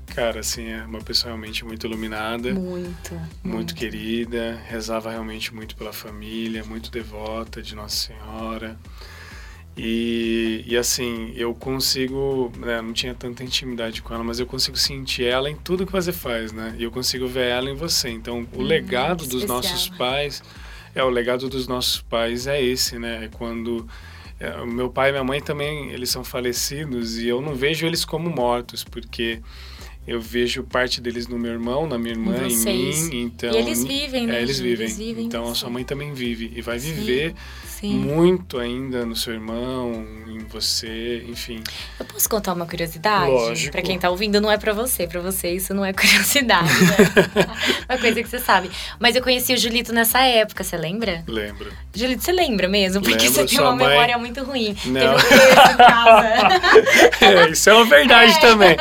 [0.07, 2.53] cara, assim, é uma pessoa realmente muito iluminada.
[2.53, 3.15] Muito.
[3.15, 8.79] Muito, muito querida, rezava realmente muito pela família, muito devota de Nossa Senhora.
[9.77, 14.77] E, e assim, eu consigo, né, não tinha tanta intimidade com ela, mas eu consigo
[14.77, 16.75] sentir ela em tudo que você faz, né?
[16.77, 18.11] E eu consigo ver ela em você.
[18.11, 20.43] Então, o hum, legado dos nossos pais,
[20.95, 23.25] é o legado dos nossos pais é esse, né?
[23.25, 23.89] É quando é,
[24.67, 28.31] meu pai e minha mãe também, eles são falecidos e eu não vejo eles como
[28.31, 29.41] mortos, porque
[30.07, 33.23] eu vejo parte deles no meu irmão, na minha irmã, em mim.
[33.23, 34.39] Então, e eles vivem, né?
[34.39, 34.87] É, eles vivem.
[34.87, 37.35] Eles vivem então a sua mãe também vive e vai viver
[37.81, 37.95] Sim.
[37.95, 41.63] muito ainda no seu irmão, em você, enfim.
[41.99, 43.71] Eu posso contar uma curiosidade?
[43.71, 45.07] Pra quem tá ouvindo, não é pra você.
[45.07, 47.47] Pra você, isso não é curiosidade, né?
[47.89, 48.71] uma coisa que você sabe.
[48.99, 51.25] Mas eu conheci o Julito nessa época, você lembra?
[51.27, 51.73] Lembro.
[51.95, 53.01] Julito, você lembra mesmo?
[53.03, 53.89] Porque Lembro, você tem uma mãe...
[53.89, 54.77] memória muito ruim.
[54.87, 55.17] Não.
[57.21, 58.41] É, isso é uma verdade É.
[58.41, 58.77] também.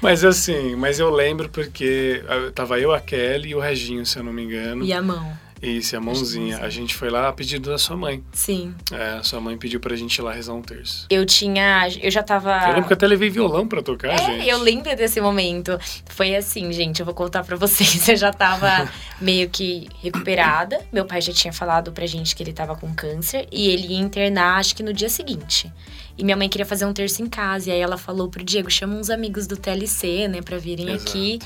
[0.00, 4.18] Mas assim, mas eu lembro porque ah, tava eu, a Kelly e o Reginho, se
[4.18, 4.84] eu não me engano.
[4.84, 5.32] E a mão.
[5.62, 6.58] Isso, a mãozinha.
[6.58, 8.24] A gente foi lá a pedido da sua mãe.
[8.32, 8.74] Sim.
[8.90, 11.06] É, a sua mãe pediu pra gente ir lá rezar um terço.
[11.10, 11.86] Eu tinha.
[12.00, 12.50] Eu já tava.
[12.62, 14.48] Eu lembro que eu até levei violão pra tocar, É, gente.
[14.48, 15.78] eu lembro desse momento.
[16.06, 18.08] Foi assim, gente, eu vou contar pra vocês.
[18.08, 18.90] Eu já tava
[19.20, 20.80] meio que recuperada.
[20.92, 23.98] Meu pai já tinha falado pra gente que ele tava com câncer e ele ia
[24.00, 25.70] internar, acho que no dia seguinte.
[26.18, 27.68] E minha mãe queria fazer um terço em casa.
[27.70, 31.10] E aí ela falou pro Diego: chama uns amigos do TLC, né, pra virem Exato.
[31.10, 31.38] aqui.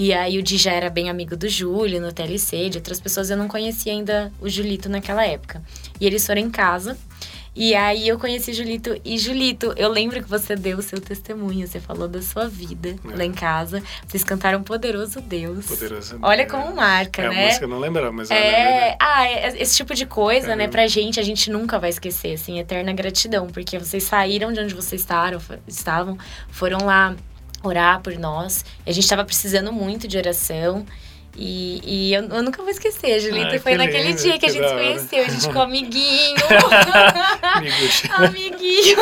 [0.00, 3.30] E aí o Di já era bem amigo do Júlio no TLC, de outras pessoas.
[3.30, 5.60] Eu não conhecia ainda o Julito naquela época.
[6.00, 6.96] E eles foram em casa.
[7.56, 8.96] E aí eu conheci Julito.
[9.04, 11.66] E Julito, eu lembro que você deu o seu testemunho.
[11.66, 13.16] Você falou da sua vida É.
[13.16, 13.82] lá em casa.
[14.06, 15.66] Vocês cantaram Poderoso Deus.
[15.66, 16.52] Poderosa Olha Deus.
[16.62, 17.46] como marca, é, a né?
[17.46, 18.96] música eu não lembrava, mas eu É, lembro.
[19.00, 20.70] ah, é- esse tipo de coisa, né, Caramba.
[20.70, 24.72] pra gente, a gente nunca vai esquecer, assim, eterna gratidão, porque vocês saíram de onde
[24.74, 25.04] vocês
[25.66, 26.16] estavam
[26.50, 27.16] foram lá
[27.62, 30.86] orar por nós, a gente tava precisando muito de oração,
[31.36, 34.38] e, e eu, eu nunca vou esquecer, Julita, Ai, foi que naquele lindo, dia que,
[34.40, 36.36] que a gente se conheceu, a gente ficou amiguinho,
[38.16, 38.98] amiguinho.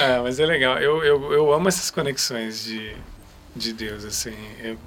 [0.00, 0.78] É, mas é legal.
[0.78, 2.92] Eu, eu, eu amo essas conexões de,
[3.54, 4.34] de Deus, assim.
[4.60, 4.78] Eu-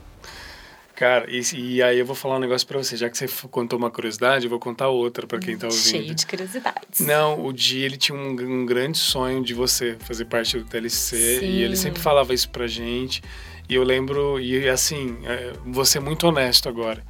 [1.01, 2.95] cara, e, e aí eu vou falar um negócio pra você.
[2.95, 5.81] Já que você contou uma curiosidade, eu vou contar outra pra quem tá ouvindo.
[5.81, 6.99] Cheio de curiosidades.
[6.99, 11.39] Não, o Di, ele tinha um, um grande sonho de você fazer parte do TLC.
[11.39, 11.45] Sim.
[11.47, 13.23] E ele sempre falava isso pra gente.
[13.67, 17.03] E eu lembro, e assim, é, vou ser muito honesto agora.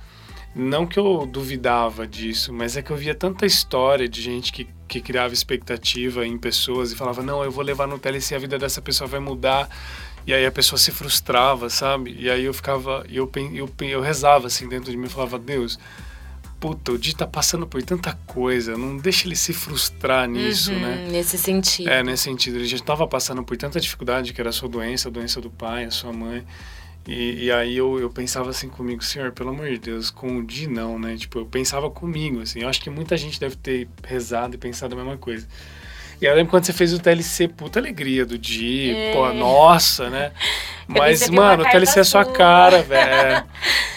[0.55, 4.69] Não que eu duvidava disso, mas é que eu via tanta história de gente que,
[4.87, 8.57] que criava expectativa em pessoas e falava, não, eu vou levar no TLC, a vida
[8.57, 9.69] dessa pessoa vai mudar.
[10.26, 12.15] E aí a pessoa se frustrava, sabe?
[12.17, 15.80] E aí eu ficava, eu, eu, eu rezava assim dentro de mim, eu falava, Deus,
[16.59, 20.80] puta, o Di tá passando por tanta coisa, não deixa ele se frustrar nisso, Uhum,
[20.80, 21.07] né?
[21.09, 21.89] Nesse sentido.
[21.89, 25.09] É, nesse sentido, ele já estava passando por tanta dificuldade, que era a sua doença,
[25.09, 26.45] a doença do pai, a sua mãe.
[27.07, 30.43] E, e aí eu, eu pensava assim comigo, senhor, pelo amor de Deus, com o
[30.45, 31.17] Di não, né?
[31.17, 32.59] Tipo, eu pensava comigo, assim.
[32.59, 35.47] Eu acho que muita gente deve ter rezado e pensado a mesma coisa.
[36.22, 39.11] E eu lembro quando você fez o TLC, puta alegria do Di, É.
[39.13, 40.32] pô, nossa, né?
[40.88, 43.43] Mas, mano, o TLC é sua cara, velho.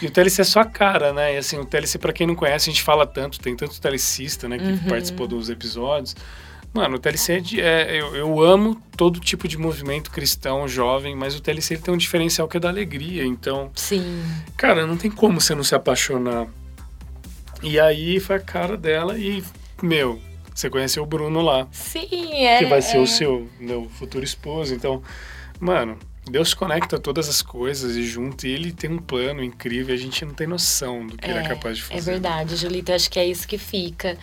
[0.00, 1.34] E o TLC é sua cara, né?
[1.34, 4.48] E assim, o TLC, pra quem não conhece, a gente fala tanto, tem tanto telecista,
[4.48, 4.78] né, que Uhum.
[4.88, 6.16] participou dos episódios.
[6.72, 11.14] Mano, o TLC é, de, é eu, eu amo todo tipo de movimento cristão, jovem,
[11.14, 13.24] mas o TLC ele tem um diferencial que é da alegria.
[13.24, 14.24] Então, Sim.
[14.56, 16.46] cara, não tem como você não se apaixonar.
[17.62, 19.42] E aí foi a cara dela e,
[19.82, 20.20] meu,
[20.54, 22.58] você conheceu o Bruno lá, Sim, é.
[22.58, 23.00] que vai ser é.
[23.00, 24.72] o seu meu futuro esposo.
[24.72, 25.02] Então,
[25.58, 25.98] mano,
[26.30, 30.24] Deus conecta todas as coisas e junto, e ele tem um plano incrível, a gente
[30.24, 31.98] não tem noção do que é, ele é capaz de fazer.
[31.98, 34.16] É verdade, Julita, acho que é isso que fica.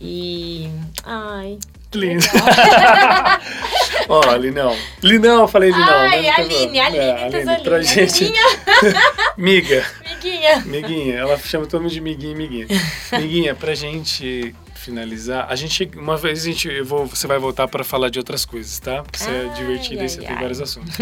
[0.00, 0.70] E.
[1.04, 1.58] Ai.
[1.94, 2.24] Lindo.
[4.08, 4.76] Ó, oh, Linão.
[5.02, 5.88] Linão, falei Linão.
[5.88, 6.30] Ai, né?
[6.30, 8.30] Aline, Aline, é, Aline, pra gente.
[9.38, 9.86] Miga.
[10.04, 10.60] Miguinha.
[10.66, 11.14] Miguinha.
[11.14, 12.66] Ela chama todo mundo de Miguinha e Miguinha.
[13.12, 14.54] Miguinha, pra gente
[14.86, 18.20] finalizar, a gente, uma vez a gente, eu vou, você vai voltar para falar de
[18.20, 19.02] outras coisas, tá?
[19.02, 20.26] Porque você é divertida e você ai.
[20.26, 20.96] tem vários assuntos.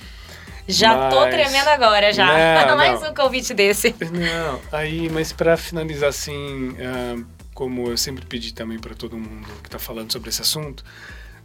[0.66, 1.14] já mas...
[1.14, 2.66] tô tremendo agora, já.
[2.66, 3.10] Não, Mais não.
[3.10, 3.94] um convite desse.
[4.00, 9.46] Não, aí, mas para finalizar assim, uh, como eu sempre pedi também para todo mundo
[9.62, 10.82] que está falando sobre esse assunto,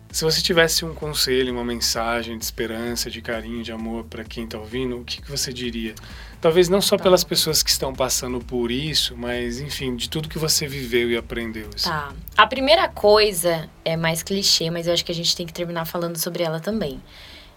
[0.09, 4.45] se você tivesse um conselho, uma mensagem de esperança, de carinho, de amor para quem
[4.45, 5.95] está ouvindo, o que, que você diria?
[6.43, 7.03] Talvez não só tá.
[7.03, 11.15] pelas pessoas que estão passando por isso, mas enfim, de tudo que você viveu e
[11.15, 11.69] aprendeu.
[11.73, 11.87] Assim.
[11.87, 12.11] Tá.
[12.35, 15.85] A primeira coisa é mais clichê, mas eu acho que a gente tem que terminar
[15.85, 17.01] falando sobre ela também.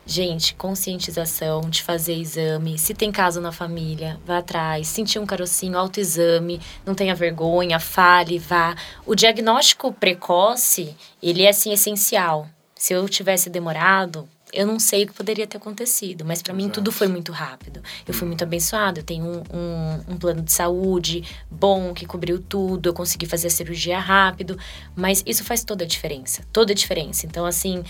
[0.07, 2.79] Gente, conscientização de fazer exame.
[2.79, 4.87] Se tem caso na família, vá atrás.
[4.87, 6.61] Sentir um carocinho, autoexame.
[6.87, 8.77] Não tenha vergonha, fale, vá.
[9.05, 12.49] O diagnóstico precoce, ele é, assim, essencial.
[12.77, 16.69] Se eu tivesse demorado, eu não sei o que poderia ter acontecido, mas para mim
[16.71, 17.83] tudo foi muito rápido.
[18.09, 22.41] Eu fui muito abençoada, eu tenho um, um, um, plano de saúde bom que cobriu
[22.41, 24.59] tudo, eu consegui fazer a cirurgia rápido,
[24.97, 27.27] mas isso faz toda a diferença, toda a diferença.
[27.27, 27.85] Então, assim,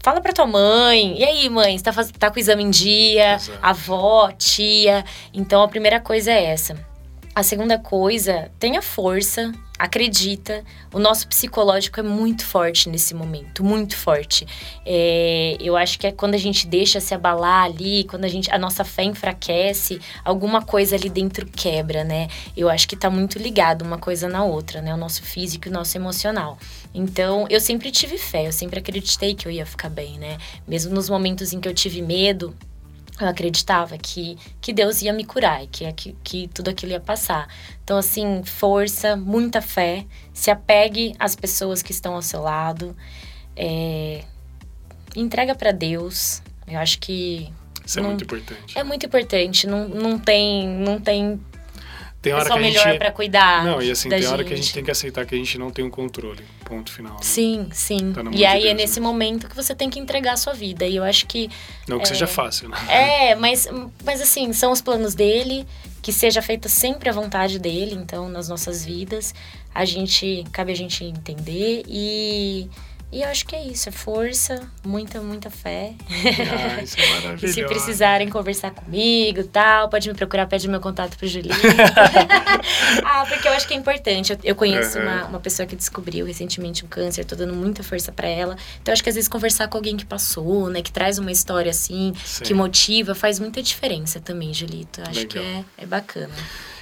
[0.00, 1.18] Fala pra tua mãe.
[1.18, 2.10] E aí, mãe, você tá, faz...
[2.12, 3.34] tá com o exame em dia?
[3.34, 3.58] Exato.
[3.60, 5.04] Avó, tia.
[5.34, 6.78] Então, a primeira coisa é essa.
[7.34, 10.64] A segunda coisa, tenha força, acredita.
[10.92, 14.46] O nosso psicológico é muito forte nesse momento, muito forte.
[14.84, 18.50] É, eu acho que é quando a gente deixa se abalar ali, quando a gente
[18.50, 22.28] a nossa fé enfraquece, alguma coisa ali dentro quebra, né?
[22.56, 24.92] Eu acho que tá muito ligado uma coisa na outra, né?
[24.92, 26.58] O nosso físico e o nosso emocional.
[26.92, 30.38] Então, eu sempre tive fé, eu sempre acreditei que eu ia ficar bem, né?
[30.66, 32.54] Mesmo nos momentos em que eu tive medo,
[33.20, 37.00] eu acreditava que, que Deus ia me curar e que, que, que tudo aquilo ia
[37.00, 37.48] passar.
[37.82, 42.96] Então, assim, força, muita fé, se apegue às pessoas que estão ao seu lado,
[43.56, 44.24] é,
[45.16, 46.42] entrega para Deus.
[46.66, 47.52] Eu acho que.
[47.84, 48.78] Isso é não, é muito importante.
[48.78, 49.66] É muito importante.
[49.66, 51.40] Não, não, tem, não tem
[52.20, 52.98] tem hora que a melhor gente...
[52.98, 53.64] para cuidar.
[53.64, 54.30] Não, e assim, tem gente.
[54.32, 56.44] hora que a gente tem que aceitar que a gente não tem o um controle.
[56.64, 57.14] Ponto final.
[57.14, 57.20] Né?
[57.22, 58.12] Sim, sim.
[58.12, 60.84] Tá e aí de é nesse momento que você tem que entregar a sua vida.
[60.84, 61.48] E eu acho que.
[61.86, 62.06] Não que é...
[62.06, 62.76] seja fácil, né?
[62.88, 63.68] É, mas,
[64.04, 65.64] mas assim, são os planos dele,
[66.02, 69.32] que seja feita sempre a vontade dele, então, nas nossas vidas.
[69.72, 70.44] A gente.
[70.50, 72.68] Cabe a gente entender e
[73.10, 75.94] e eu acho que é isso, é força, muita, muita fé.
[76.10, 77.46] Ah, isso é maravilhoso.
[77.46, 81.54] e se precisarem conversar comigo tal, pode me procurar, pede meu contato pro Julinho.
[83.04, 84.32] ah, porque eu acho que é importante.
[84.32, 85.04] Eu, eu conheço uhum.
[85.04, 88.56] uma, uma pessoa que descobriu recentemente um câncer, tô dando muita força para ela.
[88.82, 91.70] Então acho que às vezes conversar com alguém que passou, né, que traz uma história
[91.70, 92.44] assim, Sim.
[92.44, 95.00] que motiva, faz muita diferença também, Julito.
[95.00, 95.28] Acho Legal.
[95.28, 96.34] que é, é bacana.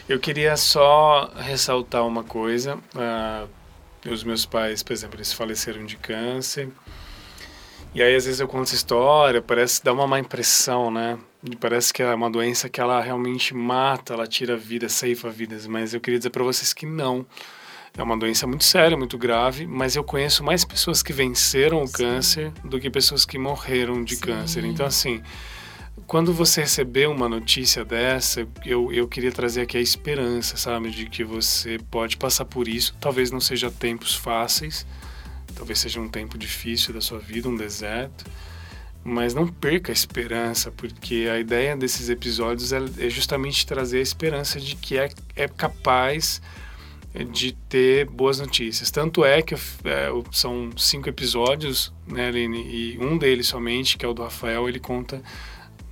[0.08, 2.76] Eu queria só ressaltar uma coisa.
[2.94, 3.48] Uh,
[4.10, 6.68] os meus pais, por exemplo, eles faleceram de câncer.
[7.94, 11.18] E aí, às vezes, eu conto essa história, parece dar uma má impressão, né?
[11.58, 15.66] Parece que é uma doença que ela realmente mata, ela tira vidas, ceifa vidas.
[15.66, 17.24] Mas eu queria dizer para vocês que não.
[17.96, 21.86] É uma doença muito séria, muito grave, mas eu conheço mais pessoas que venceram o
[21.86, 21.92] Sim.
[21.94, 24.20] câncer do que pessoas que morreram de Sim.
[24.20, 24.64] câncer.
[24.66, 25.22] Então, assim,
[26.06, 31.06] quando você receber uma notícia dessa, eu, eu queria trazer aqui a esperança, sabe, de
[31.06, 32.94] que você pode passar por isso.
[33.00, 34.86] Talvez não seja tempos fáceis,
[35.54, 38.24] talvez seja um tempo difícil da sua vida, um deserto,
[39.02, 44.02] mas não perca a esperança, porque a ideia desses episódios é, é justamente trazer a
[44.02, 46.42] esperança de que é, é capaz
[47.24, 48.90] de ter boas notícias.
[48.90, 54.08] Tanto é que é, são cinco episódios, né, Aline, e um deles somente, que é
[54.08, 55.22] o do Rafael, ele conta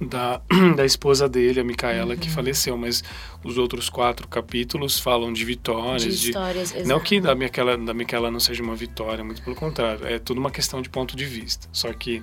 [0.07, 0.41] da,
[0.77, 2.21] da esposa dele, a Micaela, uhum.
[2.21, 3.03] que faleceu, mas
[3.43, 6.19] os outros quatro capítulos falam de vitórias.
[6.19, 9.57] De histórias, de, Não que da Micaela, da Micaela não seja uma vitória, muito pelo
[9.57, 11.69] contrário, é tudo uma questão de ponto de vista.
[11.73, 12.23] Só que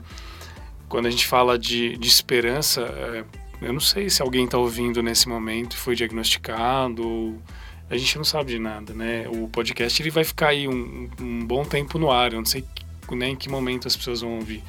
[0.88, 3.24] quando a gente fala de, de esperança, é,
[3.62, 7.42] eu não sei se alguém está ouvindo nesse momento foi diagnosticado ou
[7.90, 9.26] a gente não sabe de nada, né?
[9.30, 12.64] O podcast ele vai ficar aí um, um bom tempo no ar, eu não sei
[13.12, 14.64] nem em que momento as pessoas vão ouvir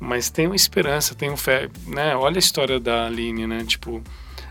[0.00, 2.14] mas tenham esperança, tenham fé, né?
[2.16, 3.64] Olha a história da Aline, né?
[3.64, 4.02] Tipo,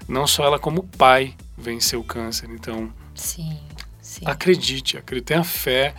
[0.07, 2.91] não só ela como pai venceu o câncer, então...
[3.15, 3.57] Sim,
[4.01, 4.23] sim.
[4.25, 5.95] Acredite, acredite, tenha fé.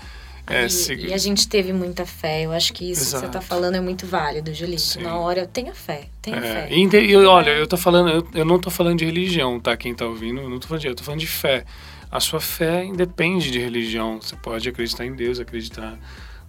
[0.47, 0.95] É, e, se...
[0.95, 2.43] e, a gente teve muita fé.
[2.43, 3.27] Eu acho que isso Exato.
[3.27, 5.01] que você está falando é muito válido, Julito.
[5.01, 6.69] Na hora, tenha fé, tenha é, fé.
[6.71, 9.77] E, e, olha, eu tô falando, eu, eu não estou falando de religião, tá?
[9.77, 11.65] Quem está ouvindo, eu não tô falando de, eu tô falando de fé.
[12.11, 14.21] A sua fé independe de religião.
[14.21, 15.99] Você pode acreditar em Deus, acreditar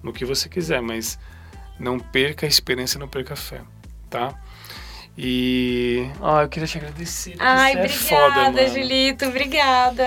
[0.02, 1.20] no que você quiser, mas
[1.80, 3.61] não perca a esperança, não perca a fé,
[4.09, 4.34] tá?
[5.17, 6.07] E.
[6.21, 7.36] Ó, eu queria te agradecer.
[7.39, 8.67] Ai, Você obrigada, é foda.
[8.82, 10.05] Julito, obrigada.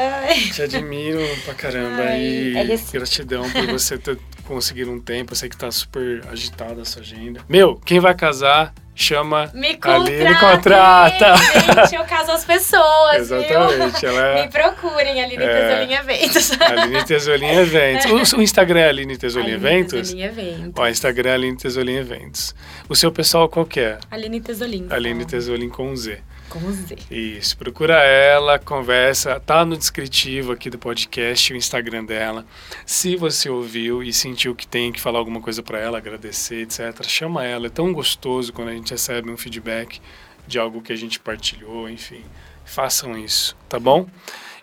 [0.54, 2.02] Te admiro pra caramba.
[2.02, 5.32] Ai, e é reci- gratidão por você ter conseguido um tempo.
[5.32, 7.42] Eu sei que tá super agitada a sua agenda.
[7.46, 8.72] Meu, quem vai casar,
[9.02, 11.34] chama Me contrata.
[11.36, 14.00] Gente, eu caso as pessoas, Exatamente.
[14.00, 14.08] viu?
[14.10, 15.68] Ela é Me procurem, Aline É.
[15.68, 16.50] Tesolinha Eventos.
[16.60, 18.32] Aline Tesolinha Eventos.
[18.32, 20.00] O, o Instagram é Aline Tesolinha Aline Eventos?
[20.00, 20.72] Tesolinha Eventos.
[20.76, 22.54] Ó, Instagram é Aline Tesolinha Eventos.
[22.88, 23.98] O seu pessoal qual que é?
[24.10, 24.86] Aline Tesolinha.
[24.94, 26.20] Aline Tesolinha com Z.
[26.52, 26.98] Com Z.
[27.10, 32.44] Isso, procura ela, conversa, tá no descritivo aqui do podcast, o Instagram dela.
[32.84, 37.02] Se você ouviu e sentiu que tem que falar alguma coisa para ela, agradecer, etc,
[37.04, 37.68] chama ela.
[37.68, 39.98] É tão gostoso quando a gente recebe um feedback
[40.46, 42.22] de algo que a gente partilhou, enfim.
[42.66, 44.06] Façam isso, tá bom?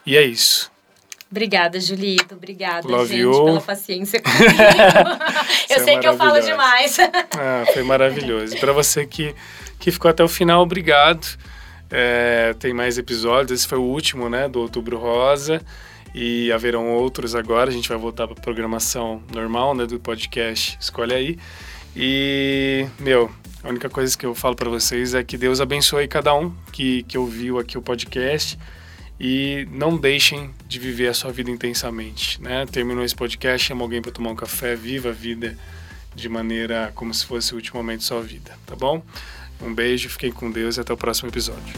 [0.05, 0.71] E é isso.
[1.31, 2.35] Obrigada, Julito.
[2.35, 3.45] Obrigada, Love gente, you.
[3.45, 4.43] pela paciência comigo.
[5.71, 6.99] eu é sei que eu falo demais.
[6.99, 8.59] Ah, foi maravilhoso.
[8.59, 9.33] Para você que,
[9.79, 11.25] que ficou até o final, obrigado.
[11.91, 13.59] É, tem mais episódios.
[13.59, 15.61] Esse foi o último, né, do Outubro Rosa.
[16.13, 17.69] E haverão outros agora.
[17.69, 20.77] A gente vai voltar para programação normal, né, do podcast.
[20.79, 21.39] Escolhe aí.
[21.95, 23.31] E, meu,
[23.63, 27.03] a única coisa que eu falo para vocês é que Deus abençoe cada um que,
[27.03, 28.57] que ouviu aqui o podcast.
[29.19, 32.65] E não deixem de viver a sua vida intensamente, né?
[32.65, 35.57] Terminou esse podcast, chama alguém para tomar um café, viva a vida
[36.15, 39.03] de maneira como se fosse o último momento sua vida, tá bom?
[39.61, 41.73] Um beijo, fiquem com Deus e até o próximo episódio.